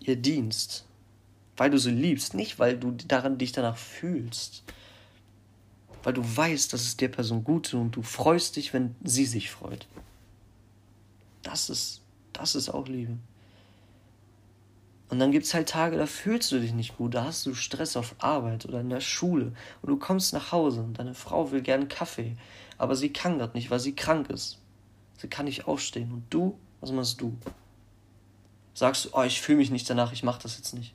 Ihr 0.00 0.16
dienst. 0.16 0.84
Weil 1.56 1.70
du 1.70 1.78
sie 1.78 1.92
liebst, 1.92 2.34
nicht 2.34 2.58
weil 2.58 2.76
du 2.76 2.90
daran 2.90 3.38
dich 3.38 3.52
danach 3.52 3.76
fühlst 3.76 4.62
weil 6.02 6.14
du 6.14 6.22
weißt, 6.24 6.72
dass 6.72 6.82
es 6.82 6.96
der 6.96 7.08
Person 7.08 7.44
gut 7.44 7.70
tut 7.70 7.80
und 7.80 7.96
du 7.96 8.02
freust 8.02 8.56
dich, 8.56 8.72
wenn 8.72 8.96
sie 9.04 9.26
sich 9.26 9.50
freut. 9.50 9.86
Das 11.42 11.70
ist, 11.70 12.00
das 12.32 12.54
ist 12.54 12.68
auch 12.68 12.88
Liebe. 12.88 13.18
Und 15.12 15.18
dann 15.18 15.30
gibt 15.30 15.44
es 15.44 15.52
halt 15.52 15.68
Tage, 15.68 15.98
da 15.98 16.06
fühlst 16.06 16.50
du 16.52 16.58
dich 16.58 16.72
nicht 16.72 16.96
gut, 16.96 17.12
da 17.12 17.24
hast 17.24 17.44
du 17.44 17.52
Stress 17.52 17.98
auf 17.98 18.14
Arbeit 18.16 18.64
oder 18.64 18.80
in 18.80 18.88
der 18.88 19.02
Schule 19.02 19.52
und 19.82 19.90
du 19.90 19.98
kommst 19.98 20.32
nach 20.32 20.52
Hause 20.52 20.80
und 20.80 20.98
deine 20.98 21.12
Frau 21.12 21.50
will 21.50 21.60
gern 21.60 21.88
Kaffee, 21.88 22.34
aber 22.78 22.96
sie 22.96 23.10
kann 23.10 23.38
das 23.38 23.52
nicht, 23.52 23.70
weil 23.70 23.78
sie 23.78 23.94
krank 23.94 24.30
ist. 24.30 24.56
Sie 25.18 25.28
kann 25.28 25.44
nicht 25.44 25.66
aufstehen. 25.66 26.10
Und 26.12 26.24
du, 26.30 26.58
was 26.80 26.92
machst 26.92 27.20
du? 27.20 27.36
Sagst 28.72 29.04
du, 29.04 29.10
oh, 29.12 29.22
ich 29.22 29.42
fühle 29.42 29.58
mich 29.58 29.70
nicht 29.70 29.90
danach, 29.90 30.14
ich 30.14 30.22
mach 30.22 30.38
das 30.38 30.56
jetzt 30.56 30.72
nicht. 30.72 30.94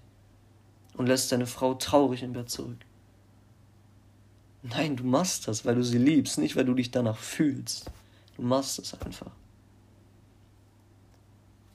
Und 0.96 1.06
lässt 1.06 1.32
deine 1.32 1.46
Frau 1.46 1.76
traurig 1.76 2.24
im 2.24 2.34
Bett 2.34 2.50
zurück. 2.50 2.80
Nein, 4.64 4.96
du 4.96 5.04
machst 5.04 5.48
das, 5.48 5.64
weil 5.64 5.76
du 5.76 5.84
sie 5.84 6.00
liebst, 6.00 6.40
nicht 6.40 6.56
weil 6.56 6.66
du 6.66 6.74
dich 6.74 6.90
danach 6.90 7.20
fühlst. 7.20 7.92
Du 8.36 8.42
machst 8.42 8.80
es 8.80 9.00
einfach. 9.00 9.30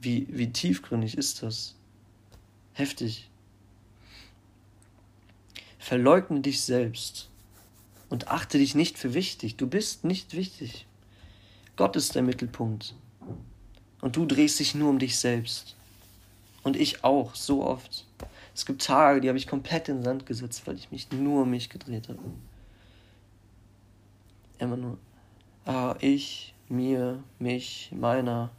Wie, 0.01 0.27
wie 0.29 0.51
tiefgründig 0.51 1.17
ist 1.17 1.45
das? 1.45 1.77
Heftig. 2.75 3.29
Verleugne 5.79 6.41
dich 6.41 6.63
selbst 6.63 7.29
und 8.09 8.29
achte 8.29 8.59
dich 8.59 8.75
nicht 8.75 8.99
für 8.99 9.15
wichtig. 9.15 9.57
Du 9.57 9.67
bist 9.67 10.05
nicht 10.05 10.35
wichtig. 10.35 10.87
Gott 11.77 11.97
ist 11.97 12.15
der 12.15 12.23
Mittelpunkt. 12.23 12.95
Und 14.01 14.17
du 14.17 14.27
drehst 14.27 14.61
dich 14.61 14.75
nur 14.75 14.91
um 14.91 14.99
dich 14.99 15.19
selbst. 15.19 15.77
Und 16.63 16.77
ich 16.77 17.05
auch, 17.05 17.35
so 17.35 17.65
oft. 17.65 18.07
Es 18.55 18.67
gibt 18.67 18.83
Tage, 18.83 19.21
die 19.21 19.29
habe 19.29 19.39
ich 19.39 19.47
komplett 19.47 19.89
in 19.89 19.97
den 19.97 20.05
Sand 20.05 20.27
gesetzt, 20.27 20.67
weil 20.67 20.77
ich 20.77 20.91
mich 20.91 21.11
nur 21.11 21.43
um 21.43 21.51
mich 21.51 21.69
gedreht 21.71 22.09
habe. 22.09 22.21
Immer 24.59 24.77
nur, 24.77 24.99
ah, 25.65 25.97
ich, 26.01 26.55
mir, 26.69 27.23
mich, 27.39 27.91
meiner. 27.93 28.51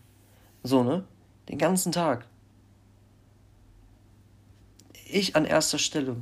So, 0.63 0.83
ne? 0.83 1.03
Den 1.47 1.57
ganzen 1.57 1.91
Tag. 1.91 2.25
Ich 5.13 5.35
an 5.35 5.45
erster 5.45 5.77
Stelle. 5.77 6.15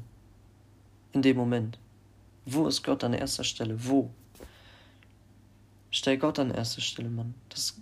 In 1.13 1.21
dem 1.21 1.37
Moment. 1.37 1.79
Wo 2.45 2.67
ist 2.67 2.83
Gott 2.83 3.05
an 3.05 3.13
erster 3.13 3.45
Stelle? 3.45 3.87
Wo? 3.87 4.09
Stell 5.91 6.17
Gott 6.17 6.39
an 6.39 6.51
erster 6.51 6.81
Stelle, 6.81 7.09
Mann. 7.09 7.33
Das 7.47 7.77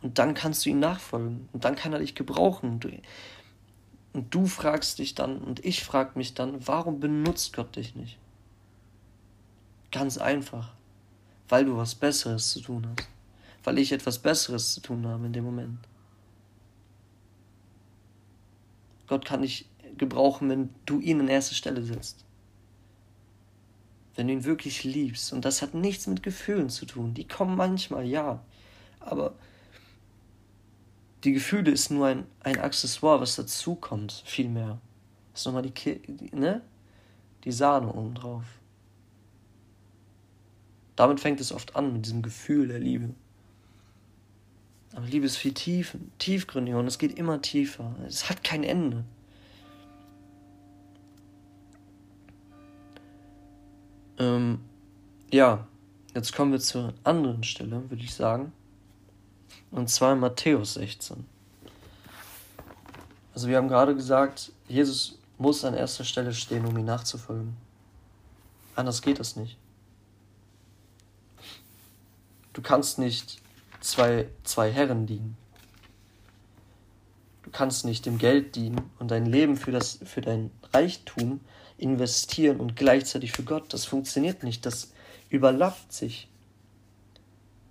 und 0.00 0.18
dann 0.18 0.32
kannst 0.32 0.64
du 0.64 0.70
ihm 0.70 0.78
nachfolgen. 0.78 1.46
Und 1.52 1.66
dann 1.66 1.76
kann 1.76 1.92
er 1.92 1.98
dich 1.98 2.14
gebrauchen. 2.14 2.80
Und 4.14 4.34
du 4.34 4.46
fragst 4.46 4.98
dich 4.98 5.14
dann, 5.14 5.42
und 5.42 5.62
ich 5.62 5.84
frag 5.84 6.16
mich 6.16 6.32
dann, 6.32 6.66
warum 6.66 7.00
benutzt 7.00 7.52
Gott 7.52 7.76
dich 7.76 7.94
nicht? 7.94 8.18
Ganz 9.92 10.16
einfach. 10.16 10.72
Weil 11.50 11.66
du 11.66 11.76
was 11.76 11.94
Besseres 11.94 12.50
zu 12.50 12.62
tun 12.62 12.86
hast. 12.86 13.08
Weil 13.62 13.78
ich 13.78 13.92
etwas 13.92 14.18
Besseres 14.18 14.72
zu 14.72 14.80
tun 14.80 15.06
habe 15.06 15.26
in 15.26 15.34
dem 15.34 15.44
Moment. 15.44 15.89
Gott 19.10 19.24
kann 19.24 19.42
dich 19.42 19.68
gebrauchen, 19.98 20.48
wenn 20.48 20.70
du 20.86 21.00
ihn 21.00 21.18
an 21.18 21.26
erste 21.26 21.56
Stelle 21.56 21.82
setzt. 21.82 22.24
Wenn 24.14 24.28
du 24.28 24.34
ihn 24.34 24.44
wirklich 24.44 24.84
liebst. 24.84 25.32
Und 25.32 25.44
das 25.44 25.62
hat 25.62 25.74
nichts 25.74 26.06
mit 26.06 26.22
Gefühlen 26.22 26.68
zu 26.70 26.86
tun. 26.86 27.12
Die 27.12 27.26
kommen 27.26 27.56
manchmal, 27.56 28.06
ja. 28.06 28.40
Aber 29.00 29.34
die 31.24 31.32
Gefühle 31.32 31.72
ist 31.72 31.90
nur 31.90 32.06
ein, 32.06 32.24
ein 32.44 32.60
Accessoire, 32.60 33.20
was 33.20 33.34
dazukommt, 33.34 34.22
vielmehr. 34.24 34.80
Das 35.32 35.40
ist 35.40 35.46
nochmal 35.46 35.62
die, 35.62 36.30
ne? 36.32 36.62
die 37.42 37.50
Sahne 37.50 37.92
oben 37.92 38.14
drauf. 38.14 38.44
Damit 40.94 41.18
fängt 41.18 41.40
es 41.40 41.50
oft 41.50 41.74
an, 41.74 41.94
mit 41.94 42.06
diesem 42.06 42.22
Gefühl 42.22 42.68
der 42.68 42.78
Liebe. 42.78 43.12
Aber 44.94 45.06
Liebe 45.06 45.26
ist 45.26 45.36
viel 45.36 45.54
tief, 45.54 45.96
tiefgründiger 46.18 46.78
und 46.78 46.86
es 46.86 46.98
geht 46.98 47.16
immer 47.16 47.40
tiefer. 47.40 47.94
Es 48.06 48.28
hat 48.28 48.42
kein 48.42 48.64
Ende. 48.64 49.04
Ähm, 54.18 54.60
ja, 55.30 55.66
jetzt 56.14 56.34
kommen 56.34 56.52
wir 56.52 56.60
zur 56.60 56.92
anderen 57.04 57.44
Stelle, 57.44 57.88
würde 57.88 58.02
ich 58.02 58.14
sagen. 58.14 58.52
Und 59.70 59.88
zwar 59.88 60.12
in 60.12 60.20
Matthäus 60.20 60.74
16. 60.74 61.24
Also 63.32 63.48
wir 63.48 63.56
haben 63.56 63.68
gerade 63.68 63.94
gesagt, 63.94 64.52
Jesus 64.68 65.18
muss 65.38 65.64
an 65.64 65.74
erster 65.74 66.04
Stelle 66.04 66.34
stehen, 66.34 66.66
um 66.66 66.76
ihm 66.76 66.84
nachzufolgen. 66.84 67.56
Anders 68.74 69.00
geht 69.00 69.20
das 69.20 69.36
nicht. 69.36 69.56
Du 72.52 72.60
kannst 72.60 72.98
nicht 72.98 73.40
zwei, 73.80 74.28
zwei 74.44 74.70
Herren 74.70 75.06
dienen. 75.06 75.36
Du 77.42 77.50
kannst 77.50 77.84
nicht 77.84 78.06
dem 78.06 78.18
Geld 78.18 78.54
dienen 78.54 78.80
und 78.98 79.10
dein 79.10 79.26
Leben 79.26 79.56
für, 79.56 79.72
das, 79.72 79.98
für 80.04 80.20
dein 80.20 80.50
Reichtum 80.72 81.40
investieren 81.78 82.60
und 82.60 82.76
gleichzeitig 82.76 83.32
für 83.32 83.42
Gott. 83.42 83.72
Das 83.72 83.86
funktioniert 83.86 84.42
nicht. 84.42 84.64
Das 84.66 84.92
überlappt 85.30 85.92
sich. 85.92 86.28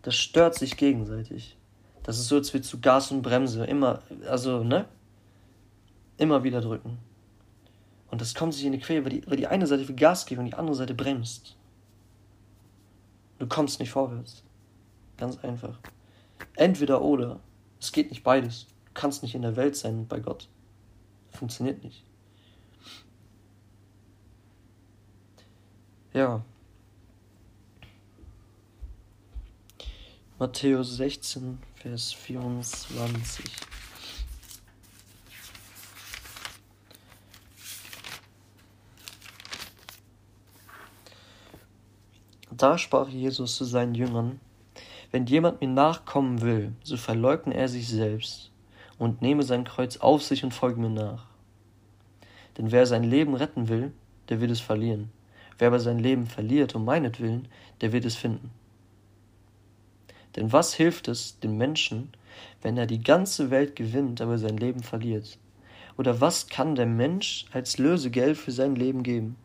Das 0.01 0.16
stört 0.16 0.56
sich 0.56 0.75
gegenseitig. 0.78 1.56
Das 2.04 2.18
ist 2.18 2.28
so, 2.28 2.38
als 2.38 2.54
würdest 2.54 2.74
du 2.74 2.80
Gas 2.80 3.12
und 3.12 3.22
Bremse 3.22 3.66
immer, 3.66 4.01
also, 4.28 4.63
ne? 4.63 4.86
Immer 6.18 6.44
wieder 6.44 6.62
drücken. 6.62 6.98
Und 8.10 8.22
das 8.22 8.34
kommt 8.34 8.54
sich 8.54 8.66
in 8.66 8.72
die 8.72 8.80
Quere, 8.80 9.04
weil 9.06 9.12
die, 9.12 9.28
weil 9.28 9.38
die 9.38 9.48
eine 9.48 9.68
Seite 9.68 9.86
für 9.86 9.94
Gas 9.94 10.25
gibt 10.25 10.39
und 10.39 10.46
die 10.46 10.56
andere 10.56 10.75
Seite 10.75 10.94
bremst. 10.94 11.56
Du 13.38 13.48
kommst 13.48 13.80
nicht 13.80 13.92
vorwärts. 13.92 14.44
Ganz 15.18 15.38
einfach. 15.44 15.78
Entweder 16.55 17.01
oder. 17.01 17.39
Es 17.79 17.91
geht 17.91 18.10
nicht 18.10 18.24
beides. 18.24 18.67
Du 18.86 18.91
kannst 18.93 19.24
nicht 19.24 19.36
in 19.36 19.41
der 19.41 19.55
Welt 19.55 19.75
sein 19.75 20.08
bei 20.08 20.19
Gott. 20.19 20.50
Funktioniert 21.31 21.84
nicht. 21.84 22.03
Ja. 26.13 26.43
Matthäus 30.39 30.96
16, 30.98 31.60
Vers 31.75 32.13
24. 32.13 33.46
Da 42.51 42.77
sprach 42.77 43.08
Jesus 43.08 43.55
zu 43.55 43.63
seinen 43.63 43.96
Jüngern, 43.96 44.41
wenn 45.12 45.25
jemand 45.25 45.62
mir 45.62 45.68
nachkommen 45.68 46.42
will, 46.42 46.74
so 46.84 46.98
verleugne 46.98 47.56
er 47.56 47.68
sich 47.68 47.88
selbst 47.88 48.51
und 48.98 49.22
nehme 49.22 49.44
sein 49.44 49.63
Kreuz 49.63 49.98
auf 49.98 50.24
sich 50.24 50.44
und 50.44 50.54
folge 50.54 50.80
mir 50.80 50.89
nach. 50.89 51.25
Denn 52.58 52.72
wer 52.72 52.86
sein 52.86 53.04
Leben 53.04 53.36
retten 53.36 53.70
will, 53.70 53.92
der 54.28 54.42
wird 54.42 54.51
es 54.51 54.60
verlieren. 54.60 55.10
Wer 55.58 55.70
aber 55.70 55.80
sein 55.80 56.00
Leben 56.00 56.28
verliert 56.28 56.75
um 56.75 56.86
meinetwillen, 56.86 57.48
der 57.82 57.92
wird 57.92 58.06
es 58.06 58.16
finden. 58.16 58.51
Denn 60.36 60.51
was 60.54 60.74
hilft 60.74 61.08
es 61.08 61.39
dem 61.39 61.58
Menschen, 61.58 62.12
wenn 62.62 62.78
er 62.78 62.86
die 62.86 63.01
ganze 63.01 63.50
Welt 63.50 63.75
gewinnt, 63.75 64.22
aber 64.22 64.38
sein 64.38 64.58
Leben 64.58 64.84
verliert? 64.84 65.38
Oder 65.98 66.22
was 66.22 66.48
kann 66.48 66.75
der 66.75 66.86
Mensch 66.86 67.46
als 67.51 67.78
Lösegeld 67.78 68.38
für 68.38 68.51
sein 68.51 68.75
Leben 68.75 69.04
geben? 69.04 69.36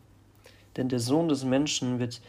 Denn 0.77 0.89
der 0.89 1.01
Sohn 1.01 1.29
des 1.29 1.45
Menschen 1.45 1.99
wird 1.99 2.21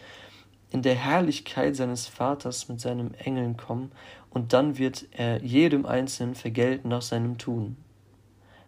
in 0.75 0.82
der 0.82 0.96
Herrlichkeit 0.96 1.74
seines 1.77 2.05
Vaters 2.05 2.67
mit 2.67 2.82
seinen 2.82 3.13
Engeln 3.13 3.55
kommen, 3.55 3.94
und 4.29 4.51
dann 4.51 4.77
wird 4.77 5.05
er 5.12 5.41
jedem 5.41 5.86
Einzelnen 5.86 6.36
vergelten 6.36 6.89
nach 6.89 7.01
seinem 7.01 7.38
Tun. 7.38 7.77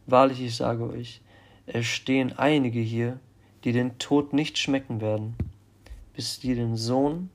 Wahrlich, 0.06 0.42
ich 0.42 0.56
sage 0.56 0.90
euch, 0.90 1.20
es 1.66 1.86
stehen 1.86 2.32
einige 2.40 2.80
hier, 2.80 3.20
die 3.66 3.74
den 3.74 3.98
Tod 3.98 4.32
nicht 4.32 4.58
schmecken 4.58 5.02
werden, 5.02 5.36
bis 6.14 6.40
die 6.40 6.56
den 6.56 6.78
Sohn 6.78 7.30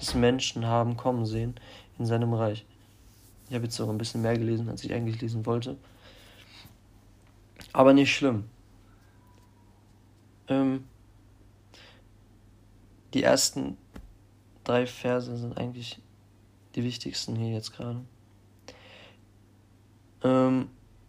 des 0.00 0.14
Menschen 0.14 0.66
haben 0.66 0.96
kommen 0.96 1.26
sehen 1.26 1.56
in 1.98 2.06
seinem 2.06 2.32
Reich. 2.32 2.64
Ich 3.48 3.56
habe 3.56 3.64
jetzt 3.64 3.74
sogar 3.74 3.92
ein 3.92 3.98
bisschen 3.98 4.22
mehr 4.22 4.38
gelesen, 4.38 4.68
als 4.68 4.84
ich 4.84 4.94
eigentlich 4.94 5.20
lesen 5.20 5.44
wollte. 5.46 5.76
Aber 7.72 7.92
nicht 7.92 8.14
schlimm. 8.14 8.44
Ähm, 10.46 10.84
die 13.14 13.22
ersten 13.22 13.76
drei 14.64 14.86
Verse 14.86 15.36
sind 15.36 15.58
eigentlich 15.58 16.00
die 16.74 16.84
wichtigsten 16.84 17.36
hier 17.36 17.52
jetzt 17.52 17.72
gerade. 17.72 18.00
Ähm, 20.22 20.68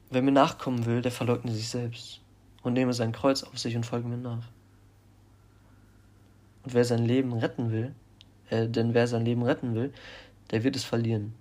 wer 0.10 0.22
mir 0.22 0.32
nachkommen 0.32 0.86
will, 0.86 1.02
der 1.02 1.12
verleugne 1.12 1.52
sich 1.52 1.70
selbst 1.70 2.22
und 2.64 2.74
nehme 2.74 2.94
sein 2.94 3.12
Kreuz 3.12 3.44
auf 3.44 3.58
sich 3.60 3.76
und 3.76 3.86
folge 3.86 4.08
mir 4.08 4.18
nach. 4.18 4.48
Und 6.64 6.74
wer 6.74 6.86
sein 6.86 7.06
Leben 7.06 7.34
retten 7.34 7.72
will, 7.72 7.94
äh, 8.50 8.68
denn 8.68 8.94
wer 8.94 9.08
sein 9.08 9.26
Leben 9.26 9.44
retten 9.44 9.76
will, 9.76 9.94
der 10.52 10.64
wird 10.64 10.76
es 10.76 10.84
verlieren. 10.84 11.34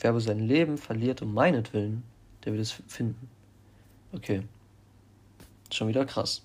Wer 0.00 0.10
aber 0.10 0.20
sein 0.20 0.40
Leben 0.40 0.78
verliert 0.78 1.22
um 1.22 1.34
meinetwillen, 1.34 2.02
der 2.44 2.52
wird 2.52 2.62
es 2.62 2.72
finden. 2.86 3.28
Okay. 4.12 4.42
Schon 5.72 5.88
wieder 5.88 6.06
krass. 6.06 6.42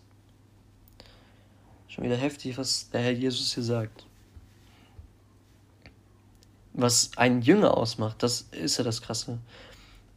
Schon 1.93 2.05
wieder 2.05 2.17
heftig, 2.17 2.57
was 2.57 2.89
der 2.89 3.01
Herr 3.01 3.11
Jesus 3.11 3.53
hier 3.53 3.61
sagt. 3.61 4.07
Was 6.73 7.11
ein 7.17 7.43
Jünger 7.43 7.77
ausmacht, 7.77 8.23
das 8.23 8.47
ist 8.49 8.77
ja 8.77 8.83
das 8.83 9.03
Krasse. 9.03 9.37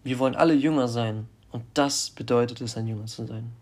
Wir 0.02 0.18
wollen 0.18 0.36
alle 0.36 0.54
Jünger 0.54 0.88
sein. 0.88 1.28
Und 1.52 1.64
das 1.74 2.08
bedeutet 2.08 2.62
es, 2.62 2.78
ein 2.78 2.86
Jünger 2.86 3.04
zu 3.04 3.26
sein. 3.26 3.52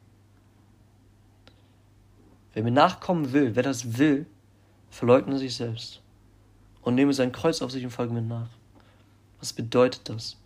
Wer 2.52 2.62
mir 2.62 2.70
nachkommen 2.70 3.32
will, 3.32 3.56
wer 3.56 3.64
das 3.64 3.98
will, 3.98 4.26
verleugne 4.90 5.36
sich 5.36 5.56
selbst 5.56 6.00
und 6.82 6.94
nehme 6.94 7.14
sein 7.14 7.32
Kreuz 7.32 7.62
auf 7.62 7.72
sich 7.72 7.82
und 7.82 7.90
folge 7.90 8.14
mir 8.14 8.22
nach. 8.22 8.50
Was 9.40 9.52
bedeutet 9.52 10.08
das? 10.08 10.36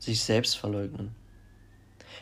Sich 0.00 0.24
selbst 0.24 0.58
verleugnen. 0.58 1.14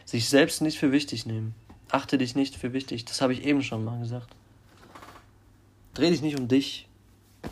Sich 0.04 0.28
selbst 0.28 0.60
nicht 0.60 0.78
für 0.78 0.92
wichtig 0.92 1.24
nehmen. 1.24 1.54
Achte 1.94 2.18
dich 2.18 2.34
nicht 2.34 2.56
für 2.56 2.72
wichtig. 2.72 3.04
Das 3.04 3.20
habe 3.20 3.34
ich 3.34 3.44
eben 3.44 3.62
schon 3.62 3.84
mal 3.84 4.00
gesagt. 4.00 4.34
Dreh 5.94 6.10
dich 6.10 6.22
nicht 6.22 6.36
um 6.36 6.48
dich. 6.48 6.88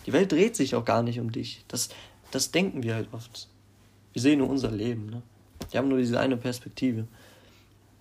Die 0.05 0.13
Welt 0.13 0.33
dreht 0.33 0.57
sich 0.57 0.75
auch 0.75 0.85
gar 0.85 1.05
nicht 1.05 1.21
um 1.21 1.31
dich. 1.31 1.65
Das, 1.69 1.91
das 2.33 2.51
denken 2.51 2.83
wir 2.83 2.97
halt 2.97 3.07
oft. 3.13 3.47
Wir 4.13 4.21
sehen 4.21 4.41
nur 4.41 4.51
unser 4.51 4.73
Leben. 4.73 5.07
Ne? 5.07 5.23
Wir 5.71 5.79
haben 5.79 5.87
nur 5.87 5.99
diese 5.99 6.19
eine 6.19 6.37
Perspektive. 6.37 7.07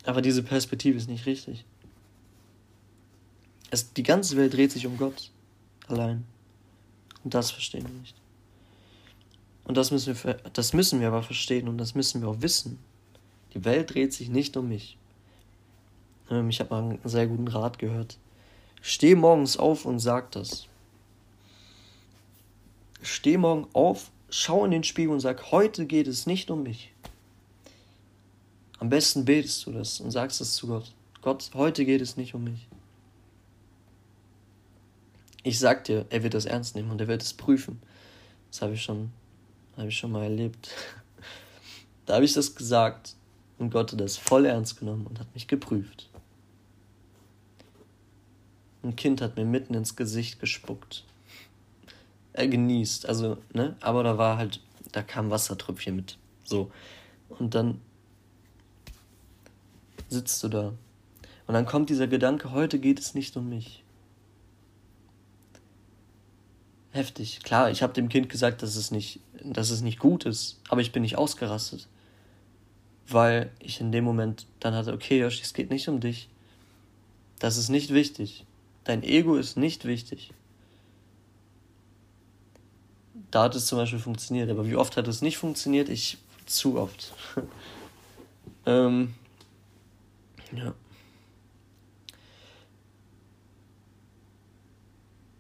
Aber 0.04 0.24
diese 0.24 0.42
Perspektive 0.42 0.98
ist 0.98 1.08
nicht 1.08 1.28
richtig. 1.28 1.64
Es, 3.70 3.94
die 3.94 4.02
ganze 4.02 4.36
Welt 4.36 4.56
dreht 4.56 4.72
sich 4.72 4.88
um 4.88 4.98
Gott 4.98 5.30
allein. 5.90 6.26
Und 7.24 7.36
das 7.36 7.52
verstehen 7.52 7.84
wir 7.84 8.00
nicht. 8.00 8.16
Und 9.66 9.78
das 9.78 9.92
müssen 9.92 10.16
wir, 10.24 10.34
das 10.54 10.74
müssen 10.74 11.02
wir 11.02 11.10
aber 11.10 11.22
verstehen 11.22 11.68
und 11.68 11.78
das 11.78 11.94
müssen 11.94 12.20
wir 12.24 12.30
auch 12.30 12.42
wissen. 12.42 12.80
Die 13.54 13.64
Welt 13.64 13.94
dreht 13.94 14.12
sich 14.12 14.30
nicht 14.30 14.58
um 14.58 14.70
mich. 14.70 14.98
Ähm, 16.32 16.50
ich 16.50 16.60
habe 16.60 16.72
mal 16.72 16.84
einen 16.84 17.00
sehr 17.04 17.28
guten 17.28 17.48
Rat 17.48 17.78
gehört. 17.78 18.18
Steh 18.82 19.14
morgens 19.14 19.58
auf 19.58 19.86
und 19.86 20.00
sag 20.00 20.32
das. 20.32 20.68
Steh 23.04 23.38
morgen 23.38 23.68
auf, 23.74 24.12
schau 24.30 24.66
in 24.66 24.72
den 24.72 24.84
Spiegel 24.84 25.12
und 25.12 25.20
sag, 25.20 25.52
heute 25.52 25.86
geht 25.86 26.08
es 26.08 26.26
nicht 26.26 26.50
um 26.50 26.64
mich. 26.64 26.94
Am 28.80 28.90
besten 28.90 29.26
betest 29.26 29.66
du 29.66 29.72
das 29.72 30.00
und 30.00 30.10
sagst 30.10 30.42
es 30.42 30.54
zu 30.54 30.68
Gott. 30.68 30.92
Gott, 31.22 31.52
heute 31.54 31.86
geht 31.86 32.02
es 32.02 32.18
nicht 32.18 32.34
um 32.34 32.44
mich. 32.44 32.68
Ich 35.44 35.60
sag 35.60 35.84
dir, 35.84 36.06
er 36.10 36.24
wird 36.24 36.34
das 36.34 36.46
ernst 36.46 36.76
nehmen 36.76 36.92
und 36.92 37.02
er 37.02 37.08
wird 37.08 37.22
es 37.22 37.34
prüfen. 37.34 37.82
Das 38.50 38.62
habe 38.62 38.74
ich 38.74 38.84
schon, 38.84 39.12
habe 39.78 39.88
ich 39.88 39.98
schon 39.98 40.12
mal 40.12 40.24
erlebt. 40.24 40.70
da 42.06 42.16
habe 42.16 42.26
ich 42.26 42.34
das 42.34 42.56
gesagt 42.56 43.16
und 43.58 43.72
Gott 43.72 43.92
hat 43.92 44.00
das 44.00 44.18
voll 44.18 44.46
ernst 44.46 44.80
genommen 44.80 45.06
und 45.08 45.20
hat 45.20 45.34
mich 45.34 45.48
geprüft. 45.48 46.11
Ein 48.84 48.96
Kind 48.96 49.22
hat 49.22 49.36
mir 49.36 49.46
mitten 49.46 49.74
ins 49.74 49.96
Gesicht 49.96 50.40
gespuckt. 50.40 51.06
Er 52.34 52.48
genießt, 52.48 53.08
also, 53.08 53.38
ne, 53.54 53.76
aber 53.82 54.04
da 54.04 54.18
war 54.18 54.38
halt, 54.38 54.62
da 54.92 55.04
kam 55.04 55.30
Wassertröpfchen 55.30 55.96
mit. 55.96 56.18
So. 56.44 56.72
Und 57.30 57.56
dann 57.56 57.82
sitzt 60.10 60.42
du 60.44 60.48
da. 60.48 60.74
Und 61.48 61.54
dann 61.54 61.66
kommt 61.66 61.90
dieser 61.90 62.08
Gedanke, 62.08 62.52
heute 62.52 62.80
geht 62.80 63.00
es 63.00 63.14
nicht 63.14 63.36
um 63.38 63.50
mich. 63.50 63.84
heftig. 66.92 67.40
Klar, 67.44 67.72
ich 67.72 67.82
habe 67.82 67.94
dem 67.94 68.10
Kind 68.10 68.30
gesagt, 68.30 68.62
dass 68.62 68.76
es 68.76 68.92
nicht, 68.92 69.20
dass 69.44 69.70
es 69.70 69.82
nicht 69.82 70.00
gut 70.00 70.26
ist, 70.26 70.60
aber 70.70 70.82
ich 70.82 70.92
bin 70.92 71.02
nicht 71.02 71.18
ausgerastet. 71.18 71.88
Weil 73.08 73.52
ich 73.60 73.82
in 73.82 73.92
dem 73.92 74.04
Moment 74.04 74.46
dann 74.60 74.74
hatte, 74.74 74.94
okay, 74.94 75.20
Yoshi, 75.20 75.42
es 75.42 75.54
geht 75.54 75.70
nicht 75.70 75.88
um 75.88 76.00
dich. 76.00 76.30
Das 77.40 77.58
ist 77.58 77.70
nicht 77.70 77.94
wichtig. 77.94 78.46
Dein 78.84 79.04
Ego 79.04 79.36
ist 79.36 79.58
nicht 79.58 79.86
wichtig. 79.86 80.34
Da 83.30 83.44
hat 83.44 83.56
es 83.56 83.68
zum 83.68 83.78
Beispiel 83.78 84.00
funktioniert, 84.00 84.50
aber 84.50 84.68
wie 84.68 84.76
oft 84.76 84.98
hat 84.98 85.08
es 85.08 85.22
nicht 85.22 85.38
funktioniert? 85.38 85.90
Ich 85.90 86.18
zu 86.46 86.78
oft. 86.78 87.14
ähm, 88.66 89.14
ja. 90.52 90.74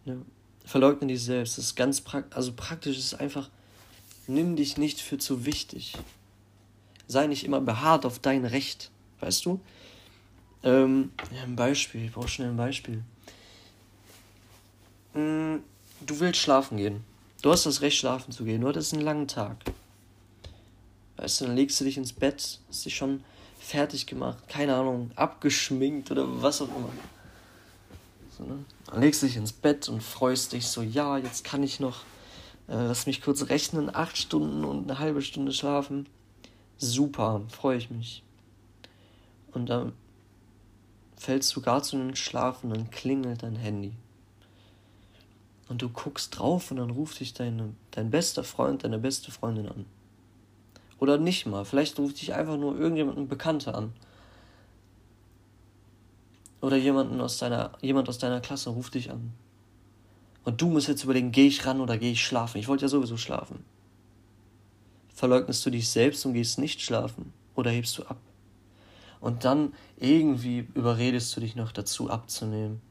Ja 0.05 0.15
verleugne 0.71 1.07
dich 1.07 1.23
selbst. 1.23 1.57
Das 1.57 1.65
ist 1.65 1.75
ganz 1.75 2.01
praktisch. 2.01 2.35
Also 2.35 2.53
praktisch 2.53 2.97
ist 2.97 3.13
einfach, 3.15 3.49
nimm 4.27 4.55
dich 4.55 4.77
nicht 4.77 5.01
für 5.01 5.17
zu 5.17 5.45
wichtig. 5.45 5.93
Sei 7.07 7.27
nicht 7.27 7.43
immer 7.43 7.61
beharrt 7.61 8.05
auf 8.05 8.19
dein 8.19 8.45
Recht. 8.45 8.89
Weißt 9.19 9.45
du? 9.45 9.59
Ähm, 10.63 11.11
ja, 11.35 11.43
ein 11.43 11.55
Beispiel. 11.55 12.05
Ich 12.05 12.13
brauche 12.13 12.29
schnell 12.29 12.49
ein 12.49 12.57
Beispiel. 12.57 13.03
Du 16.11 16.19
willst 16.19 16.41
schlafen 16.41 16.75
gehen. 16.75 17.05
Du 17.41 17.53
hast 17.53 17.65
das 17.65 17.79
Recht, 17.79 17.97
schlafen 17.97 18.33
zu 18.33 18.43
gehen. 18.43 18.59
Du 18.59 18.67
hattest 18.67 18.91
einen 18.91 19.01
langen 19.01 19.29
Tag. 19.29 19.55
Weißt 21.15 21.39
du, 21.39 21.45
dann 21.45 21.55
legst 21.55 21.79
du 21.79 21.85
dich 21.85 21.95
ins 21.95 22.11
Bett, 22.11 22.59
hast 22.67 22.85
dich 22.85 22.97
schon 22.97 23.23
fertig 23.57 24.07
gemacht, 24.07 24.49
keine 24.49 24.75
Ahnung, 24.75 25.11
abgeschminkt 25.15 26.11
oder 26.11 26.25
was 26.41 26.61
auch 26.61 26.67
immer. 26.67 26.89
So, 28.37 28.43
ne? 28.43 28.65
Dann 28.87 28.99
legst 28.99 29.21
du 29.21 29.27
dich 29.27 29.37
ins 29.37 29.53
Bett 29.53 29.87
und 29.87 30.03
freust 30.03 30.51
dich 30.51 30.67
so, 30.67 30.81
ja, 30.81 31.17
jetzt 31.17 31.45
kann 31.45 31.63
ich 31.63 31.79
noch, 31.79 32.01
äh, 32.67 32.73
lass 32.73 33.05
mich 33.05 33.21
kurz 33.21 33.47
rechnen, 33.47 33.95
acht 33.95 34.17
Stunden 34.17 34.65
und 34.65 34.91
eine 34.91 34.99
halbe 34.99 35.21
Stunde 35.21 35.53
schlafen. 35.53 36.09
Super, 36.77 37.41
freue 37.47 37.77
ich 37.77 37.89
mich. 37.89 38.21
Und 39.53 39.69
dann 39.69 39.93
fällst 41.15 41.55
du 41.55 41.61
gar 41.61 41.81
zu 41.81 41.95
den 41.95 42.17
Schlaf 42.17 42.65
und 42.65 42.71
dann 42.71 42.91
klingelt 42.91 43.43
dein 43.43 43.55
Handy. 43.55 43.93
Und 45.71 45.81
du 45.81 45.87
guckst 45.87 46.37
drauf 46.37 46.69
und 46.69 46.77
dann 46.77 46.89
ruft 46.89 47.21
dich 47.21 47.33
deine, 47.33 47.73
dein 47.91 48.11
bester 48.11 48.43
Freund, 48.43 48.83
deine 48.83 48.99
beste 48.99 49.31
Freundin 49.31 49.69
an. 49.69 49.85
Oder 50.99 51.17
nicht 51.17 51.45
mal, 51.45 51.63
vielleicht 51.63 51.97
ruft 51.97 52.19
dich 52.19 52.33
einfach 52.33 52.57
nur 52.57 52.77
irgendjemand, 52.77 53.17
ein 53.17 53.29
Bekannter 53.29 53.73
an. 53.73 53.93
Oder 56.59 56.75
jemanden 56.75 57.21
aus 57.21 57.37
deiner, 57.37 57.71
jemand 57.79 58.09
aus 58.09 58.17
deiner 58.17 58.41
Klasse 58.41 58.71
ruft 58.71 58.95
dich 58.95 59.11
an. 59.11 59.31
Und 60.43 60.61
du 60.61 60.67
musst 60.67 60.89
jetzt 60.89 61.05
überlegen, 61.05 61.31
gehe 61.31 61.47
ich 61.47 61.65
ran 61.65 61.79
oder 61.79 61.97
gehe 61.97 62.11
ich 62.11 62.21
schlafen? 62.21 62.57
Ich 62.57 62.67
wollte 62.67 62.83
ja 62.83 62.89
sowieso 62.89 63.15
schlafen. 63.15 63.63
Verleugnest 65.15 65.65
du 65.65 65.69
dich 65.69 65.87
selbst 65.87 66.25
und 66.25 66.33
gehst 66.33 66.59
nicht 66.59 66.81
schlafen? 66.81 67.31
Oder 67.55 67.71
hebst 67.71 67.97
du 67.97 68.03
ab? 68.03 68.17
Und 69.21 69.45
dann 69.45 69.73
irgendwie 69.95 70.67
überredest 70.73 71.33
du 71.33 71.39
dich 71.39 71.55
noch 71.55 71.71
dazu 71.71 72.09
abzunehmen. 72.09 72.81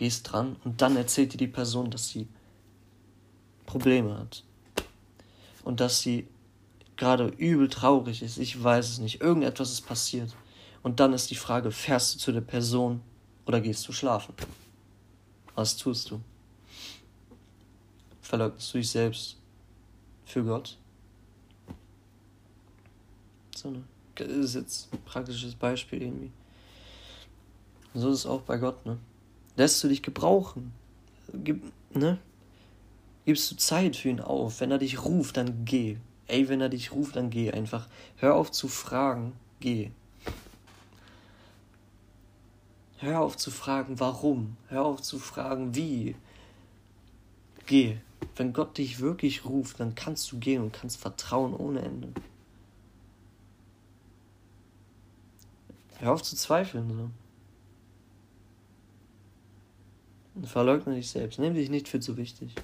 Gehst 0.00 0.32
dran 0.32 0.56
und 0.64 0.80
dann 0.80 0.96
erzählt 0.96 1.34
dir 1.34 1.36
die 1.36 1.46
Person, 1.46 1.90
dass 1.90 2.08
sie 2.08 2.26
Probleme 3.66 4.16
hat. 4.18 4.44
Und 5.62 5.80
dass 5.80 6.00
sie 6.00 6.26
gerade 6.96 7.26
übel 7.26 7.68
traurig 7.68 8.22
ist. 8.22 8.38
Ich 8.38 8.64
weiß 8.64 8.88
es 8.88 8.98
nicht. 8.98 9.20
Irgendetwas 9.20 9.70
ist 9.70 9.82
passiert. 9.82 10.34
Und 10.82 11.00
dann 11.00 11.12
ist 11.12 11.30
die 11.30 11.34
Frage, 11.34 11.70
fährst 11.70 12.14
du 12.14 12.18
zu 12.18 12.32
der 12.32 12.40
Person 12.40 13.02
oder 13.44 13.60
gehst 13.60 13.86
du 13.86 13.92
schlafen? 13.92 14.34
Was 15.54 15.76
tust 15.76 16.10
du? 16.10 16.22
verleugnest 18.22 18.72
du 18.72 18.78
dich 18.78 18.88
selbst 18.88 19.36
für 20.24 20.42
Gott. 20.42 20.78
So, 23.54 23.70
ne? 23.70 23.82
Das 24.14 24.28
ist 24.28 24.54
jetzt 24.54 24.88
ein 24.94 25.02
praktisches 25.02 25.54
Beispiel 25.54 26.00
irgendwie. 26.02 26.30
So 27.92 28.08
ist 28.10 28.20
es 28.20 28.26
auch 28.26 28.42
bei 28.42 28.56
Gott, 28.56 28.86
ne? 28.86 28.98
Lässt 29.56 29.82
du 29.82 29.88
dich 29.88 30.02
gebrauchen? 30.02 30.72
Gib, 31.32 31.62
ne? 31.94 32.18
Gibst 33.24 33.50
du 33.50 33.56
Zeit 33.56 33.96
für 33.96 34.08
ihn 34.08 34.20
auf? 34.20 34.60
Wenn 34.60 34.70
er 34.70 34.78
dich 34.78 35.04
ruft, 35.04 35.36
dann 35.36 35.64
geh. 35.64 35.96
Ey, 36.26 36.48
wenn 36.48 36.60
er 36.60 36.68
dich 36.68 36.92
ruft, 36.92 37.16
dann 37.16 37.30
geh 37.30 37.50
einfach. 37.50 37.88
Hör 38.16 38.36
auf 38.36 38.50
zu 38.50 38.68
fragen, 38.68 39.32
geh. 39.60 39.90
Hör 42.98 43.20
auf 43.20 43.36
zu 43.36 43.50
fragen, 43.50 43.98
warum. 43.98 44.56
Hör 44.68 44.84
auf 44.84 45.02
zu 45.02 45.18
fragen, 45.18 45.74
wie. 45.74 46.14
Geh. 47.66 47.98
Wenn 48.36 48.52
Gott 48.52 48.78
dich 48.78 49.00
wirklich 49.00 49.44
ruft, 49.44 49.80
dann 49.80 49.94
kannst 49.94 50.30
du 50.32 50.38
gehen 50.38 50.62
und 50.62 50.72
kannst 50.72 50.98
vertrauen 50.98 51.54
ohne 51.54 51.80
Ende. 51.80 52.12
Hör 55.98 56.12
auf 56.12 56.22
zu 56.22 56.36
zweifeln. 56.36 56.88
So. 56.88 57.10
Und 60.29 60.29
verleugne 60.46 60.94
dich 60.94 61.10
selbst. 61.10 61.38
Nimm 61.38 61.54
dich 61.54 61.70
nicht 61.70 61.88
für 61.88 62.00
zu 62.00 62.16
wichtig. 62.16 62.54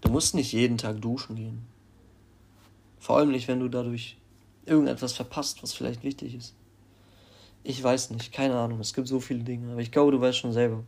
Du 0.00 0.10
musst 0.10 0.34
nicht 0.34 0.52
jeden 0.52 0.78
Tag 0.78 1.00
duschen 1.00 1.36
gehen. 1.36 1.66
Vor 2.98 3.18
allem 3.18 3.30
nicht, 3.30 3.48
wenn 3.48 3.60
du 3.60 3.68
dadurch 3.68 4.16
irgendetwas 4.66 5.12
verpasst, 5.12 5.62
was 5.62 5.72
vielleicht 5.72 6.04
wichtig 6.04 6.34
ist. 6.34 6.54
Ich 7.64 7.82
weiß 7.82 8.10
nicht, 8.10 8.32
keine 8.32 8.58
Ahnung. 8.58 8.80
Es 8.80 8.94
gibt 8.94 9.08
so 9.08 9.20
viele 9.20 9.44
Dinge, 9.44 9.72
aber 9.72 9.80
ich 9.80 9.92
glaube, 9.92 10.12
du 10.12 10.20
weißt 10.20 10.38
schon 10.38 10.52
selber, 10.52 10.82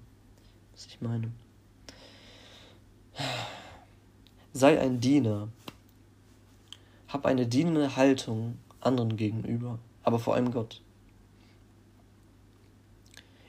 was 0.72 0.86
ich 0.86 1.00
meine. 1.00 1.30
Sei 4.52 4.80
ein 4.80 5.00
Diener. 5.00 5.48
Hab 7.08 7.26
eine 7.26 7.46
dienende 7.46 7.94
Haltung 7.96 8.58
anderen 8.80 9.16
gegenüber, 9.16 9.78
aber 10.02 10.18
vor 10.18 10.34
allem 10.34 10.50
Gott. 10.50 10.80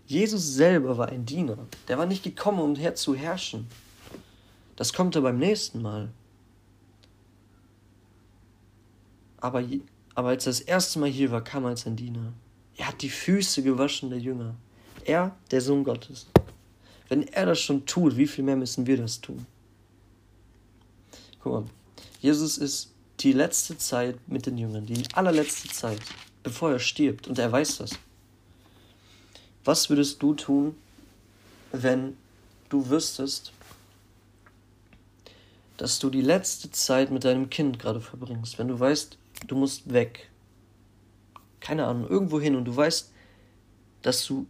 Jesus 0.08 0.54
selber 0.54 0.98
war 0.98 1.10
ein 1.10 1.26
Diener. 1.26 1.58
Der 1.88 1.98
war 1.98 2.06
nicht 2.06 2.24
gekommen, 2.24 2.60
um 2.60 2.76
her 2.76 2.96
zu 2.96 3.16
herrschen. 3.16 3.68
Das 4.76 4.94
kommt 4.94 5.16
er 5.16 5.22
beim 5.22 5.40
nächsten 5.40 5.82
Mal. 5.82 6.10
Aber, 9.38 9.64
aber 10.14 10.30
als 10.30 10.46
er 10.46 10.52
das 10.52 10.60
erste 10.62 11.00
Mal 11.00 11.10
hier 11.10 11.32
war, 11.32 11.44
kam 11.44 11.64
er 11.64 11.70
als 11.70 11.86
ein 11.86 11.96
Diener. 11.96 12.34
Er 12.78 12.90
hat 12.90 13.02
die 13.02 13.10
Füße 13.10 13.64
gewaschen 13.64 14.10
der 14.10 14.20
Jünger. 14.20 14.56
Er, 15.06 15.36
der 15.52 15.62
Sohn 15.62 15.84
Gottes. 15.84 16.28
Wenn 17.08 17.28
er 17.28 17.46
das 17.46 17.60
schon 17.60 17.86
tut, 17.86 18.18
wie 18.18 18.28
viel 18.28 18.44
mehr 18.44 18.56
müssen 18.56 18.88
wir 18.88 18.98
das 18.98 19.22
tun? 19.22 19.46
Guck 21.42 21.54
mal, 21.54 21.64
Jesus 22.22 22.58
ist 22.58 22.92
die 23.20 23.32
letzte 23.32 23.78
Zeit 23.78 24.18
mit 24.28 24.46
den 24.46 24.58
Jüngern, 24.58 24.86
die 24.86 25.04
allerletzte 25.14 25.70
Zeit, 25.70 26.02
bevor 26.42 26.72
er 26.72 26.80
stirbt, 26.80 27.28
und 27.28 27.38
er 27.38 27.52
weiß 27.52 27.78
das. 27.78 27.92
Was 29.66 29.90
würdest 29.90 30.22
du 30.22 30.36
tun, 30.36 30.78
wenn 31.72 32.16
du 32.70 32.88
wüsstest, 32.90 33.52
dass 35.78 36.00
du 36.00 36.10
die 36.10 36.22
letzte 36.22 36.72
Zeit 36.72 37.12
mit 37.12 37.26
deinem 37.26 37.50
Kind 37.50 37.80
gerade 37.80 38.00
verbringst, 38.00 38.60
wenn 38.60 38.68
du 38.68 38.80
weißt, 38.80 39.18
du 39.48 39.56
musst 39.56 39.92
weg, 39.92 40.30
keine 41.60 41.88
Ahnung, 41.88 42.08
irgendwo 42.08 42.40
hin 42.40 42.56
und 42.56 42.66
du 42.66 42.76
weißt, 42.76 43.12
dass 44.04 44.26
du 44.26 44.46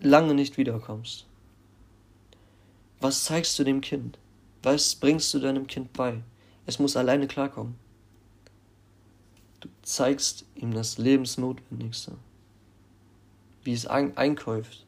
lange 0.00 0.34
nicht 0.34 0.56
wiederkommst. 0.56 1.26
Was 3.00 3.24
zeigst 3.24 3.58
du 3.58 3.64
dem 3.64 3.80
Kind? 3.80 4.16
Was 4.62 4.94
bringst 4.94 5.34
du 5.34 5.40
deinem 5.40 5.66
Kind 5.66 5.92
bei? 5.92 6.22
Es 6.66 6.78
muss 6.78 6.96
alleine 6.96 7.26
klarkommen. 7.26 7.74
Du 9.58 9.68
zeigst 9.82 10.44
ihm 10.54 10.72
das 10.72 10.98
Lebensnotwendigste. 10.98 12.12
Wie 13.62 13.72
es 13.72 13.86
ein 13.86 14.16
einkauft. 14.16 14.86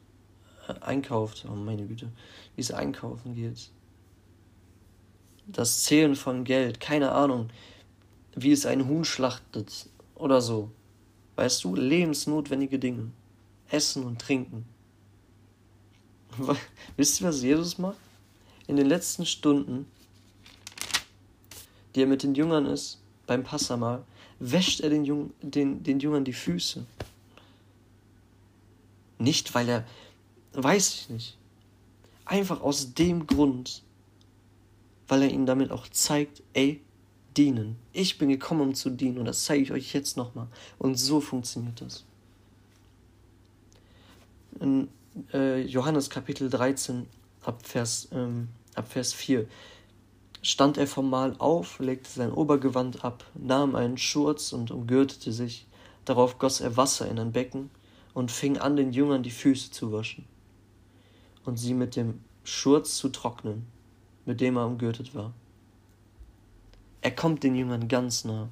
Äh, 0.67 0.73
einkauft, 0.81 1.45
oh 1.49 1.55
meine 1.55 1.85
Güte. 1.85 2.11
Wie 2.55 2.61
es 2.61 2.71
einkaufen 2.71 3.35
geht. 3.35 3.69
Das 5.45 5.83
Zählen 5.83 6.15
von 6.15 6.43
Geld, 6.43 6.79
keine 6.79 7.11
Ahnung. 7.11 7.49
Wie 8.35 8.51
es 8.51 8.65
ein 8.65 8.87
Huhn 8.87 9.05
schlachtet 9.05 9.89
oder 10.15 10.41
so. 10.41 10.71
Weißt 11.35 11.63
du, 11.63 11.75
lebensnotwendige 11.75 12.79
Dinge. 12.79 13.11
Essen 13.69 14.05
und 14.05 14.21
trinken. 14.21 14.65
Wisst 16.97 17.21
ihr, 17.21 17.27
was 17.27 17.41
Jesus 17.41 17.77
macht? 17.77 17.97
In 18.67 18.77
den 18.77 18.87
letzten 18.87 19.25
Stunden 19.25 19.85
die 21.95 22.01
er 22.01 22.07
mit 22.07 22.23
den 22.23 22.35
Jüngern 22.35 22.65
ist, 22.65 22.99
beim 23.27 23.43
Passamal, 23.43 24.03
wäscht 24.39 24.81
er 24.81 24.89
den, 24.89 25.05
Jung, 25.05 25.31
den, 25.41 25.83
den 25.83 25.99
Jüngern 25.99 26.25
die 26.25 26.33
Füße. 26.33 26.85
Nicht, 29.17 29.53
weil 29.55 29.69
er, 29.69 29.85
weiß 30.53 30.93
ich 30.93 31.09
nicht, 31.09 31.37
einfach 32.25 32.61
aus 32.61 32.93
dem 32.93 33.27
Grund, 33.27 33.83
weil 35.07 35.23
er 35.23 35.31
ihnen 35.31 35.45
damit 35.45 35.71
auch 35.71 35.87
zeigt, 35.87 36.41
ey, 36.53 36.81
dienen. 37.37 37.77
Ich 37.91 38.17
bin 38.17 38.29
gekommen, 38.29 38.61
um 38.61 38.75
zu 38.75 38.89
dienen 38.89 39.17
und 39.17 39.25
das 39.25 39.43
zeige 39.43 39.63
ich 39.63 39.71
euch 39.71 39.93
jetzt 39.93 40.17
nochmal. 40.17 40.47
Und 40.77 40.95
so 40.95 41.19
funktioniert 41.19 41.81
das. 41.81 42.05
In 44.59 44.87
äh, 45.33 45.61
Johannes 45.61 46.09
Kapitel 46.09 46.49
13 46.49 47.07
ab 47.43 47.65
Vers, 47.65 48.07
ähm, 48.11 48.49
ab 48.75 48.91
Vers 48.91 49.13
4 49.13 49.47
stand 50.41 50.77
er 50.77 50.87
vom 50.87 51.09
Mahl 51.09 51.35
auf, 51.39 51.79
legte 51.79 52.09
sein 52.09 52.31
Obergewand 52.31 53.03
ab, 53.03 53.25
nahm 53.33 53.75
einen 53.75 53.97
Schurz 53.97 54.53
und 54.53 54.71
umgürtete 54.71 55.31
sich. 55.31 55.67
Darauf 56.05 56.37
goss 56.37 56.59
er 56.61 56.77
Wasser 56.77 57.07
in 57.09 57.17
ein 57.17 57.31
Becken 57.31 57.69
und 58.13 58.31
fing 58.31 58.57
an, 58.57 58.75
den 58.75 58.93
Jüngern 58.93 59.23
die 59.23 59.31
Füße 59.31 59.71
zu 59.71 59.91
waschen 59.91 60.25
und 61.45 61.57
sie 61.57 61.73
mit 61.73 61.95
dem 61.95 62.21
Schurz 62.43 62.97
zu 62.97 63.09
trocknen, 63.09 63.65
mit 64.25 64.41
dem 64.41 64.57
er 64.57 64.65
umgürtet 64.65 65.15
war. 65.15 65.33
Er 67.01 67.11
kommt 67.11 67.43
den 67.43 67.55
Jüngern 67.55 67.87
ganz 67.87 68.23
nah. 68.23 68.49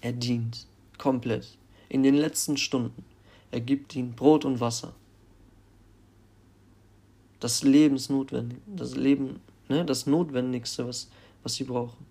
Er 0.00 0.12
dient 0.12 0.66
komplett 0.96 1.58
in 1.88 2.02
den 2.02 2.14
letzten 2.14 2.56
Stunden. 2.56 3.04
Er 3.50 3.60
gibt 3.60 3.94
ihnen 3.94 4.14
Brot 4.14 4.44
und 4.44 4.60
Wasser. 4.60 4.94
Das 7.40 7.62
Lebensnotwendige, 7.62 8.60
das 8.66 8.96
Leben 8.96 9.40
ne, 9.68 9.84
das 9.84 10.06
Notwendigste, 10.06 10.86
was, 10.86 11.08
was 11.42 11.54
sie 11.54 11.64
brauchen, 11.64 12.06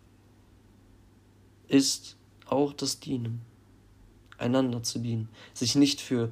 ist 1.67 2.15
auch 2.45 2.73
das 2.73 3.00
Dienen. 3.00 3.41
Einander 4.38 4.84
zu 4.84 5.00
dienen. 5.00 5.30
Sich 5.54 5.76
nicht 5.76 6.02
für, 6.02 6.32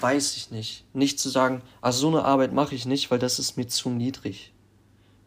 weiß 0.00 0.36
ich 0.36 0.50
nicht, 0.50 0.84
nicht 0.94 1.18
zu 1.18 1.28
sagen, 1.28 1.62
ah, 1.80 1.92
so 1.92 2.08
eine 2.08 2.24
Arbeit 2.24 2.52
mache 2.52 2.74
ich 2.74 2.86
nicht, 2.86 3.10
weil 3.10 3.18
das 3.18 3.38
ist 3.38 3.56
mir 3.56 3.66
zu 3.66 3.90
niedrig. 3.90 4.52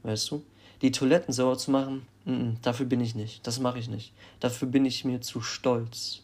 Weißt 0.03 0.31
du? 0.31 0.43
Die 0.81 0.91
Toiletten 0.91 1.33
sauber 1.33 1.57
zu 1.57 1.71
machen, 1.71 2.05
n 2.25 2.57
-n, 2.57 2.61
dafür 2.61 2.85
bin 2.85 2.99
ich 2.99 3.15
nicht. 3.15 3.45
Das 3.47 3.59
mache 3.59 3.79
ich 3.79 3.87
nicht. 3.87 4.13
Dafür 4.39 4.67
bin 4.67 4.85
ich 4.85 5.05
mir 5.05 5.21
zu 5.21 5.41
stolz. 5.41 6.21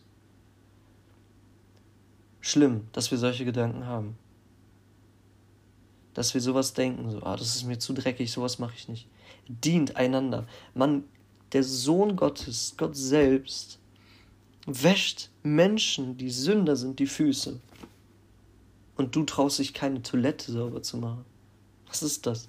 Schlimm, 2.42 2.88
dass 2.92 3.12
wir 3.12 3.18
solche 3.18 3.46
Gedanken 3.46 3.86
haben 3.86 4.18
dass 6.14 6.34
wir 6.34 6.42
sowas 6.42 6.74
denken, 6.74 7.10
so, 7.10 7.24
ah, 7.24 7.36
das 7.36 7.56
ist 7.56 7.64
mir 7.64 7.80
zu 7.80 7.94
dreckig, 7.94 8.32
sowas 8.32 8.60
mache 8.60 8.74
ich 8.76 8.88
nicht. 8.88 9.08
Dient 9.48 9.96
einander. 9.96 10.46
Man, 10.74 11.06
der 11.54 11.64
Sohn 11.64 12.16
Gottes, 12.16 12.76
Gott 12.78 12.96
selbst, 12.96 13.80
wäscht 14.66 15.30
Menschen, 15.44 16.18
die 16.18 16.30
Sünder 16.30 16.76
sind, 16.76 17.00
die 17.00 17.08
Füße. 17.08 17.60
Und 18.96 19.16
du 19.16 19.24
traust 19.24 19.60
dich 19.60 19.74
keine 19.74 20.02
Toilette 20.02 20.52
sauber 20.52 20.84
zu 20.84 20.98
machen. 20.98 21.26
Was 21.88 22.04
ist 22.04 22.26
das? 22.26 22.48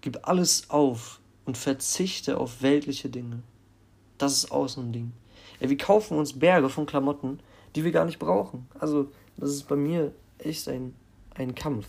Gib 0.00 0.26
alles 0.28 0.70
auf 0.70 1.20
und 1.44 1.58
verzichte 1.58 2.38
auf 2.38 2.62
weltliche 2.62 3.08
Dinge. 3.08 3.42
Das 4.18 4.32
ist 4.32 4.52
auch 4.52 4.68
so 4.68 4.80
ein 4.80 4.92
Ding. 4.92 5.12
Ja, 5.60 5.68
wir 5.68 5.76
kaufen 5.76 6.16
uns 6.18 6.38
Berge 6.38 6.68
von 6.68 6.86
Klamotten, 6.86 7.40
die 7.74 7.84
wir 7.84 7.92
gar 7.92 8.04
nicht 8.04 8.18
brauchen. 8.18 8.68
Also, 8.78 9.10
das 9.36 9.50
ist 9.50 9.68
bei 9.68 9.76
mir 9.76 10.12
echt 10.38 10.68
ein, 10.68 10.94
ein 11.34 11.54
Kampf. 11.54 11.86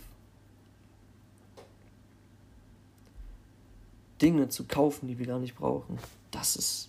Dinge 4.20 4.48
zu 4.48 4.64
kaufen, 4.64 5.06
die 5.06 5.18
wir 5.18 5.26
gar 5.26 5.38
nicht 5.38 5.54
brauchen. 5.54 5.98
Das 6.38 6.54
ist 6.54 6.88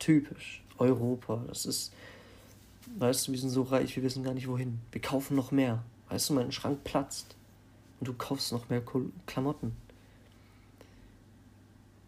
typisch 0.00 0.60
Europa. 0.76 1.44
Das 1.46 1.66
ist, 1.66 1.92
weißt 2.98 3.28
du, 3.28 3.32
wir 3.32 3.38
sind 3.38 3.50
so 3.50 3.62
reich, 3.62 3.94
wir 3.94 4.02
wissen 4.02 4.24
gar 4.24 4.34
nicht 4.34 4.48
wohin. 4.48 4.80
Wir 4.90 5.00
kaufen 5.00 5.36
noch 5.36 5.52
mehr. 5.52 5.84
Weißt 6.08 6.30
du, 6.30 6.34
mein 6.34 6.50
Schrank 6.50 6.82
platzt. 6.82 7.36
Und 8.00 8.08
du 8.08 8.12
kaufst 8.12 8.50
noch 8.50 8.68
mehr 8.70 8.82
Klamotten. 9.26 9.76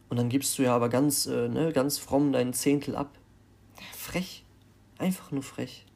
Und 0.09 0.17
dann 0.17 0.29
gibst 0.29 0.59
du 0.59 0.65
ja 0.65 0.75
aber 0.75 0.89
ganz, 0.89 1.27
äh, 1.27 1.49
ne, 1.49 1.73
ganz 1.73 1.99
fromm 1.99 2.33
deinen 2.33 2.53
Zehntel 2.53 2.97
ab. 2.97 3.17
frech. 3.93 4.45
Einfach 4.99 5.31
nur 5.31 5.45
frech. 5.45 5.87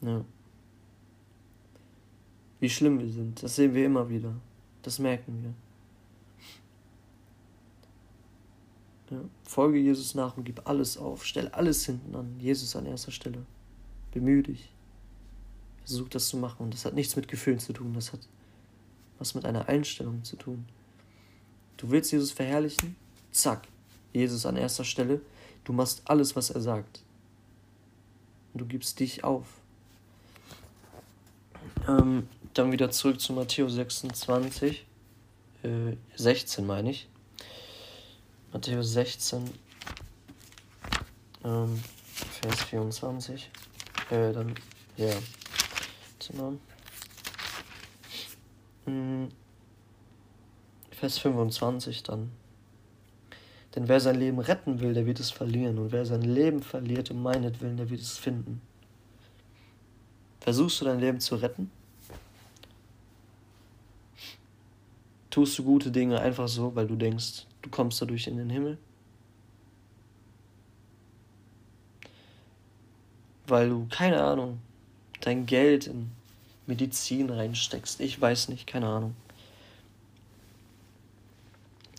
Ja. 0.00 0.24
Wie 2.58 2.70
schlimm 2.70 2.98
wir 2.98 3.08
sind, 3.08 3.42
das 3.42 3.54
sehen 3.54 3.74
wir 3.74 3.86
immer 3.86 4.08
wieder. 4.08 4.34
Das 4.88 4.98
merken 4.98 5.54
wir. 9.10 9.18
Ja. 9.18 9.22
Folge 9.44 9.76
Jesus 9.76 10.14
nach 10.14 10.38
und 10.38 10.44
gib 10.44 10.66
alles 10.66 10.96
auf. 10.96 11.26
Stell 11.26 11.48
alles 11.48 11.84
hinten 11.84 12.16
an. 12.16 12.40
Jesus 12.40 12.74
an 12.74 12.86
erster 12.86 13.12
Stelle. 13.12 13.44
Bemühe 14.12 14.42
dich. 14.42 14.72
Versuch 15.84 16.08
das 16.08 16.28
zu 16.28 16.38
machen. 16.38 16.62
Und 16.62 16.72
das 16.72 16.86
hat 16.86 16.94
nichts 16.94 17.16
mit 17.16 17.28
Gefühlen 17.28 17.58
zu 17.58 17.74
tun. 17.74 17.92
Das 17.92 18.14
hat 18.14 18.20
was 19.18 19.34
mit 19.34 19.44
einer 19.44 19.68
Einstellung 19.68 20.24
zu 20.24 20.36
tun. 20.36 20.64
Du 21.76 21.90
willst 21.90 22.10
Jesus 22.10 22.32
verherrlichen? 22.32 22.96
Zack. 23.30 23.68
Jesus 24.14 24.46
an 24.46 24.56
erster 24.56 24.84
Stelle. 24.84 25.20
Du 25.64 25.74
machst 25.74 26.00
alles, 26.06 26.34
was 26.34 26.48
er 26.48 26.62
sagt. 26.62 27.02
Und 28.54 28.62
du 28.62 28.64
gibst 28.64 29.00
dich 29.00 29.22
auf. 29.22 29.44
Ähm, 31.86 32.26
dann 32.54 32.72
wieder 32.72 32.90
zurück 32.90 33.20
zu 33.20 33.32
Matthäus 33.32 33.74
26. 33.74 34.86
Äh, 35.62 35.96
16 36.16 36.66
meine 36.66 36.90
ich. 36.90 37.08
Matthäus 38.52 38.92
16, 38.92 39.50
ähm, 41.44 41.82
Vers 42.40 42.62
24. 42.62 43.50
Äh, 44.10 44.32
dann, 44.32 44.54
ja. 44.96 45.12
Zimmer. 46.18 46.54
Hm, 48.86 49.28
Vers 50.90 51.18
25 51.18 52.02
dann. 52.02 52.30
Denn 53.74 53.86
wer 53.86 54.00
sein 54.00 54.16
Leben 54.16 54.38
retten 54.38 54.80
will, 54.80 54.94
der 54.94 55.06
wird 55.06 55.20
es 55.20 55.30
verlieren. 55.30 55.78
Und 55.78 55.92
wer 55.92 56.04
sein 56.06 56.22
Leben 56.22 56.62
verliert 56.62 57.10
um 57.10 57.22
meinetwillen, 57.22 57.76
der 57.76 57.90
wird 57.90 58.00
es 58.00 58.18
finden. 58.18 58.60
Versuchst 60.40 60.80
du 60.80 60.86
dein 60.86 60.98
Leben 60.98 61.20
zu 61.20 61.36
retten? 61.36 61.70
Tust 65.30 65.58
du 65.58 65.64
gute 65.64 65.90
Dinge 65.90 66.20
einfach 66.20 66.48
so, 66.48 66.74
weil 66.74 66.86
du 66.86 66.96
denkst, 66.96 67.46
du 67.62 67.70
kommst 67.70 68.00
dadurch 68.00 68.26
in 68.26 68.36
den 68.36 68.50
Himmel? 68.50 68.78
Weil 73.46 73.68
du, 73.68 73.86
keine 73.90 74.22
Ahnung, 74.22 74.58
dein 75.20 75.46
Geld 75.46 75.86
in 75.86 76.10
Medizin 76.66 77.30
reinsteckst. 77.30 78.00
Ich 78.00 78.20
weiß 78.20 78.48
nicht, 78.48 78.66
keine 78.66 78.86
Ahnung. 78.86 79.14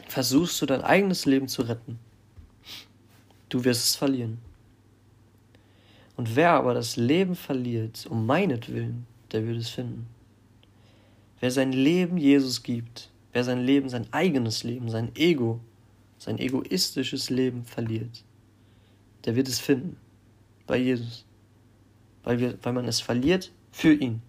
Versuchst 0.08 0.62
du 0.62 0.66
dein 0.66 0.82
eigenes 0.82 1.26
Leben 1.26 1.48
zu 1.48 1.64
retten. 1.64 2.00
Du 3.50 3.64
wirst 3.64 3.84
es 3.84 3.96
verlieren. 3.96 4.40
Und 6.16 6.36
wer 6.36 6.52
aber 6.52 6.74
das 6.74 6.98
Leben 6.98 7.36
verliert, 7.36 8.06
um 8.10 8.26
meinetwillen, 8.26 9.08
der 9.32 9.46
wird 9.46 9.58
es 9.58 9.70
finden. 9.70 10.08
Wer 11.40 11.52
sein 11.52 11.72
Leben 11.72 12.18
Jesus 12.18 12.64
gibt, 12.64 13.10
Wer 13.32 13.44
sein 13.44 13.60
Leben, 13.60 13.90
sein 13.90 14.08
eigenes 14.12 14.64
Leben, 14.64 14.90
sein 14.90 15.16
Ego, 15.16 15.60
sein 16.18 16.40
egoistisches 16.40 17.30
Leben 17.30 17.64
verliert, 17.64 18.24
der 19.26 19.36
wird 19.36 19.48
es 19.48 19.60
finden 19.60 19.98
bei 20.66 20.78
Jesus. 20.78 21.26
Weil, 22.24 22.40
wir, 22.40 22.58
weil 22.64 22.74
man 22.74 22.86
es 22.86 23.00
verliert 23.00 23.52
für 23.72 23.94
ihn. 23.94 24.22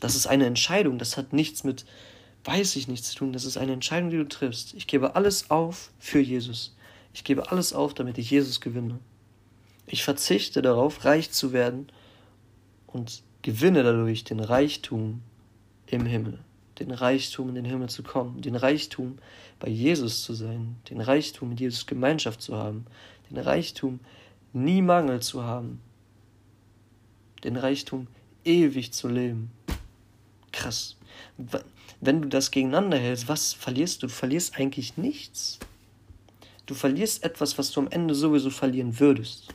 Das 0.00 0.14
ist 0.14 0.26
eine 0.26 0.46
Entscheidung, 0.46 0.98
das 0.98 1.16
hat 1.16 1.32
nichts 1.32 1.64
mit, 1.64 1.84
weiß 2.44 2.76
ich 2.76 2.86
nichts 2.86 3.10
zu 3.10 3.16
tun, 3.16 3.32
das 3.32 3.44
ist 3.44 3.56
eine 3.56 3.72
Entscheidung, 3.72 4.10
die 4.10 4.16
du 4.18 4.28
triffst. 4.28 4.74
Ich 4.74 4.86
gebe 4.86 5.16
alles 5.16 5.50
auf 5.50 5.90
für 5.98 6.20
Jesus. 6.20 6.76
Ich 7.12 7.24
gebe 7.24 7.50
alles 7.50 7.72
auf, 7.72 7.94
damit 7.94 8.18
ich 8.18 8.30
Jesus 8.30 8.60
gewinne. 8.60 9.00
Ich 9.86 10.04
verzichte 10.04 10.62
darauf, 10.62 11.04
reich 11.04 11.32
zu 11.32 11.52
werden 11.52 11.88
und 12.86 13.22
gewinne 13.42 13.82
dadurch 13.82 14.24
den 14.24 14.40
Reichtum 14.40 15.22
im 15.86 16.06
Himmel 16.06 16.38
den 16.78 16.90
Reichtum 16.90 17.48
in 17.48 17.54
den 17.54 17.64
Himmel 17.64 17.88
zu 17.88 18.02
kommen, 18.02 18.40
den 18.40 18.56
Reichtum 18.56 19.18
bei 19.58 19.68
Jesus 19.68 20.22
zu 20.22 20.34
sein, 20.34 20.76
den 20.90 21.00
Reichtum 21.00 21.50
mit 21.50 21.60
Jesus 21.60 21.86
Gemeinschaft 21.86 22.42
zu 22.42 22.56
haben, 22.56 22.86
den 23.30 23.38
Reichtum 23.38 24.00
nie 24.52 24.82
Mangel 24.82 25.20
zu 25.20 25.42
haben, 25.42 25.80
den 27.44 27.56
Reichtum 27.56 28.06
ewig 28.44 28.92
zu 28.92 29.08
leben. 29.08 29.50
Krass. 30.52 30.96
Wenn 32.00 32.22
du 32.22 32.28
das 32.28 32.50
gegeneinander 32.50 32.98
hältst, 32.98 33.28
was 33.28 33.52
verlierst 33.52 34.02
du? 34.02 34.06
Du 34.06 34.12
verlierst 34.12 34.56
eigentlich 34.56 34.96
nichts. 34.96 35.58
Du 36.66 36.74
verlierst 36.74 37.24
etwas, 37.24 37.58
was 37.58 37.70
du 37.70 37.80
am 37.80 37.88
Ende 37.88 38.14
sowieso 38.14 38.50
verlieren 38.50 39.00
würdest. 39.00 39.54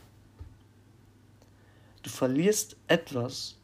Du 2.02 2.10
verlierst 2.10 2.76
etwas, 2.88 3.56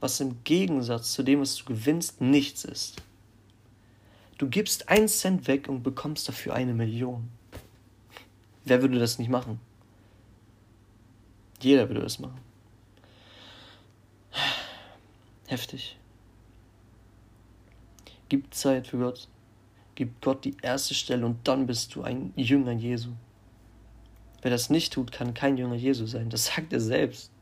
was 0.00 0.20
im 0.20 0.42
Gegensatz 0.44 1.12
zu 1.12 1.22
dem, 1.22 1.40
was 1.40 1.56
du 1.56 1.64
gewinnst, 1.64 2.20
nichts 2.20 2.64
ist. 2.64 3.02
Du 4.38 4.48
gibst 4.48 4.88
einen 4.88 5.08
Cent 5.08 5.48
weg 5.48 5.68
und 5.68 5.82
bekommst 5.82 6.28
dafür 6.28 6.54
eine 6.54 6.72
Million. 6.72 7.28
Wer 8.64 8.82
würde 8.82 8.98
das 8.98 9.18
nicht 9.18 9.30
machen? 9.30 9.58
Jeder 11.60 11.88
würde 11.88 12.02
das 12.02 12.20
machen. 12.20 12.40
Heftig. 15.48 15.96
Gib 18.28 18.52
Zeit 18.54 18.86
für 18.86 18.98
Gott. 18.98 19.28
Gib 19.94 20.20
Gott 20.20 20.44
die 20.44 20.56
erste 20.62 20.94
Stelle 20.94 21.26
und 21.26 21.48
dann 21.48 21.66
bist 21.66 21.94
du 21.94 22.02
ein 22.02 22.32
Jünger 22.36 22.72
Jesu. 22.72 23.10
Wer 24.42 24.50
das 24.50 24.70
nicht 24.70 24.92
tut, 24.92 25.10
kann 25.10 25.34
kein 25.34 25.56
Jünger 25.56 25.74
Jesu 25.74 26.06
sein. 26.06 26.30
Das 26.30 26.46
sagt 26.46 26.72
er 26.72 26.80
selbst. 26.80 27.32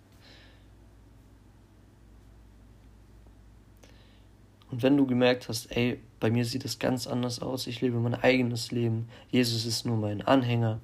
Und 4.70 4.83
wenn 4.83 4.96
du 4.96 5.07
gemerkt 5.07 5.48
hast, 5.48 5.74
ey, 5.76 6.00
bei 6.18 6.31
mir 6.31 6.44
sieht 6.44 6.64
es 6.64 6.79
ganz 6.79 7.07
anders 7.07 7.40
aus, 7.40 7.66
ich 7.66 7.81
lebe 7.81 7.98
mein 7.98 8.14
eigenes 8.14 8.72
Leben, 8.72 9.09
Jesus 9.31 9.64
ist 9.64 9.87
nur 9.87 9.96
mein 9.96 10.22
Anhänger, 10.22 10.81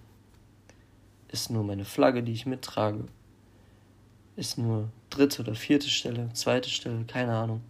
ist 1.28 1.50
nur 1.50 1.64
meine 1.64 1.84
Flagge, 1.84 2.22
die 2.22 2.32
ich 2.32 2.46
mittrage, 2.46 3.04
ist 4.36 4.58
nur 4.58 4.88
dritte 5.10 5.42
oder 5.42 5.54
vierte 5.54 5.88
Stelle, 5.88 6.30
zweite 6.32 6.70
Stelle, 6.70 7.04
keine 7.06 7.34
Ahnung. 7.34 7.60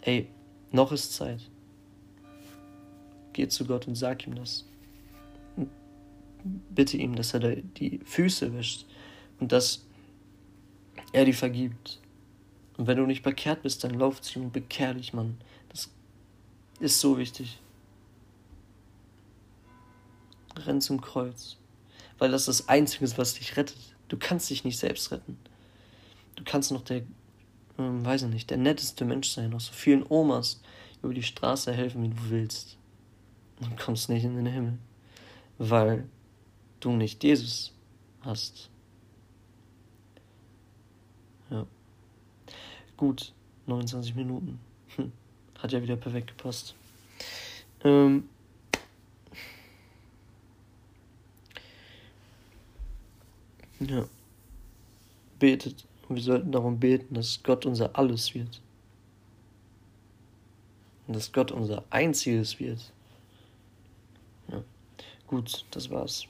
Ey, 0.00 0.28
noch 0.70 0.92
ist 0.92 1.14
Zeit. 1.14 1.48
Geh 3.32 3.48
zu 3.48 3.66
Gott 3.66 3.86
und 3.86 3.94
sag 3.94 4.26
ihm 4.26 4.34
das. 4.34 4.64
Bitte 6.70 6.96
ihm, 6.96 7.14
dass 7.14 7.34
er 7.34 7.56
die 7.56 8.00
Füße 8.04 8.52
wäscht 8.52 8.86
und 9.38 9.52
dass 9.52 9.84
er 11.12 11.24
dir 11.24 11.34
vergibt. 11.34 12.01
Und 12.82 12.88
wenn 12.88 12.96
du 12.96 13.06
nicht 13.06 13.22
bekehrt 13.22 13.62
bist, 13.62 13.84
dann 13.84 13.94
lauf 13.94 14.20
zu 14.20 14.40
ihm 14.40 14.46
und 14.46 14.52
bekehr 14.52 14.92
dich, 14.92 15.12
Mann. 15.12 15.38
Das 15.68 15.88
ist 16.80 16.98
so 16.98 17.16
wichtig. 17.16 17.60
Renn 20.56 20.80
zum 20.80 21.00
Kreuz. 21.00 21.58
Weil 22.18 22.32
das 22.32 22.48
ist 22.48 22.58
das 22.58 22.68
Einzige 22.68 23.16
was 23.16 23.34
dich 23.34 23.56
rettet. 23.56 23.94
Du 24.08 24.16
kannst 24.16 24.50
dich 24.50 24.64
nicht 24.64 24.80
selbst 24.80 25.12
retten. 25.12 25.38
Du 26.34 26.42
kannst 26.42 26.72
noch 26.72 26.82
der, 26.82 27.02
ähm, 27.78 28.04
weiß 28.04 28.22
ich 28.22 28.30
nicht, 28.30 28.50
der 28.50 28.58
netteste 28.58 29.04
Mensch 29.04 29.28
sein, 29.28 29.50
noch 29.50 29.60
so 29.60 29.72
vielen 29.72 30.04
Omas 30.08 30.60
über 31.04 31.14
die 31.14 31.22
Straße 31.22 31.72
helfen, 31.72 32.02
wie 32.02 32.08
du 32.08 32.30
willst. 32.30 32.78
Du 33.60 33.68
kommst 33.76 34.08
nicht 34.08 34.24
in 34.24 34.34
den 34.34 34.46
Himmel. 34.46 34.78
Weil 35.56 36.08
du 36.80 36.90
nicht 36.90 37.22
Jesus 37.22 37.74
hast. 38.22 38.70
Ja. 41.48 41.64
Gut, 43.02 43.32
29 43.66 44.14
Minuten. 44.14 44.60
Hm. 44.94 45.10
Hat 45.58 45.72
ja 45.72 45.82
wieder 45.82 45.96
perfekt 45.96 46.28
gepasst. 46.28 46.76
Ähm 47.82 48.28
ja. 53.80 54.06
Betet. 55.40 55.84
Und 56.08 56.14
wir 56.14 56.22
sollten 56.22 56.52
darum 56.52 56.78
beten, 56.78 57.16
dass 57.16 57.42
Gott 57.42 57.66
unser 57.66 57.98
Alles 57.98 58.36
wird. 58.36 58.60
Und 61.08 61.16
dass 61.16 61.32
Gott 61.32 61.50
unser 61.50 61.82
Einziges 61.90 62.60
wird. 62.60 62.92
Ja. 64.46 64.62
Gut, 65.26 65.64
das 65.72 65.90
war's. 65.90 66.28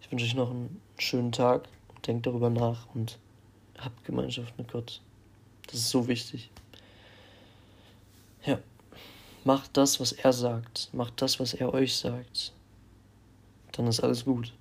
Ich 0.00 0.10
wünsche 0.10 0.24
euch 0.24 0.34
noch 0.34 0.50
einen 0.50 0.80
schönen 0.96 1.30
Tag. 1.30 1.68
Denkt 2.06 2.24
darüber 2.24 2.48
nach 2.48 2.86
und 2.94 3.18
habt 3.76 4.02
Gemeinschaft 4.06 4.56
mit 4.56 4.72
Gott. 4.72 5.02
Das 5.72 5.80
ist 5.80 5.90
so 5.90 6.06
wichtig. 6.06 6.50
Ja. 8.44 8.58
Macht 9.44 9.76
das, 9.76 9.98
was 9.98 10.12
er 10.12 10.32
sagt. 10.32 10.90
Macht 10.92 11.20
das, 11.20 11.40
was 11.40 11.54
er 11.54 11.72
euch 11.72 11.96
sagt. 11.96 12.52
Dann 13.72 13.86
ist 13.86 14.00
alles 14.00 14.24
gut. 14.24 14.52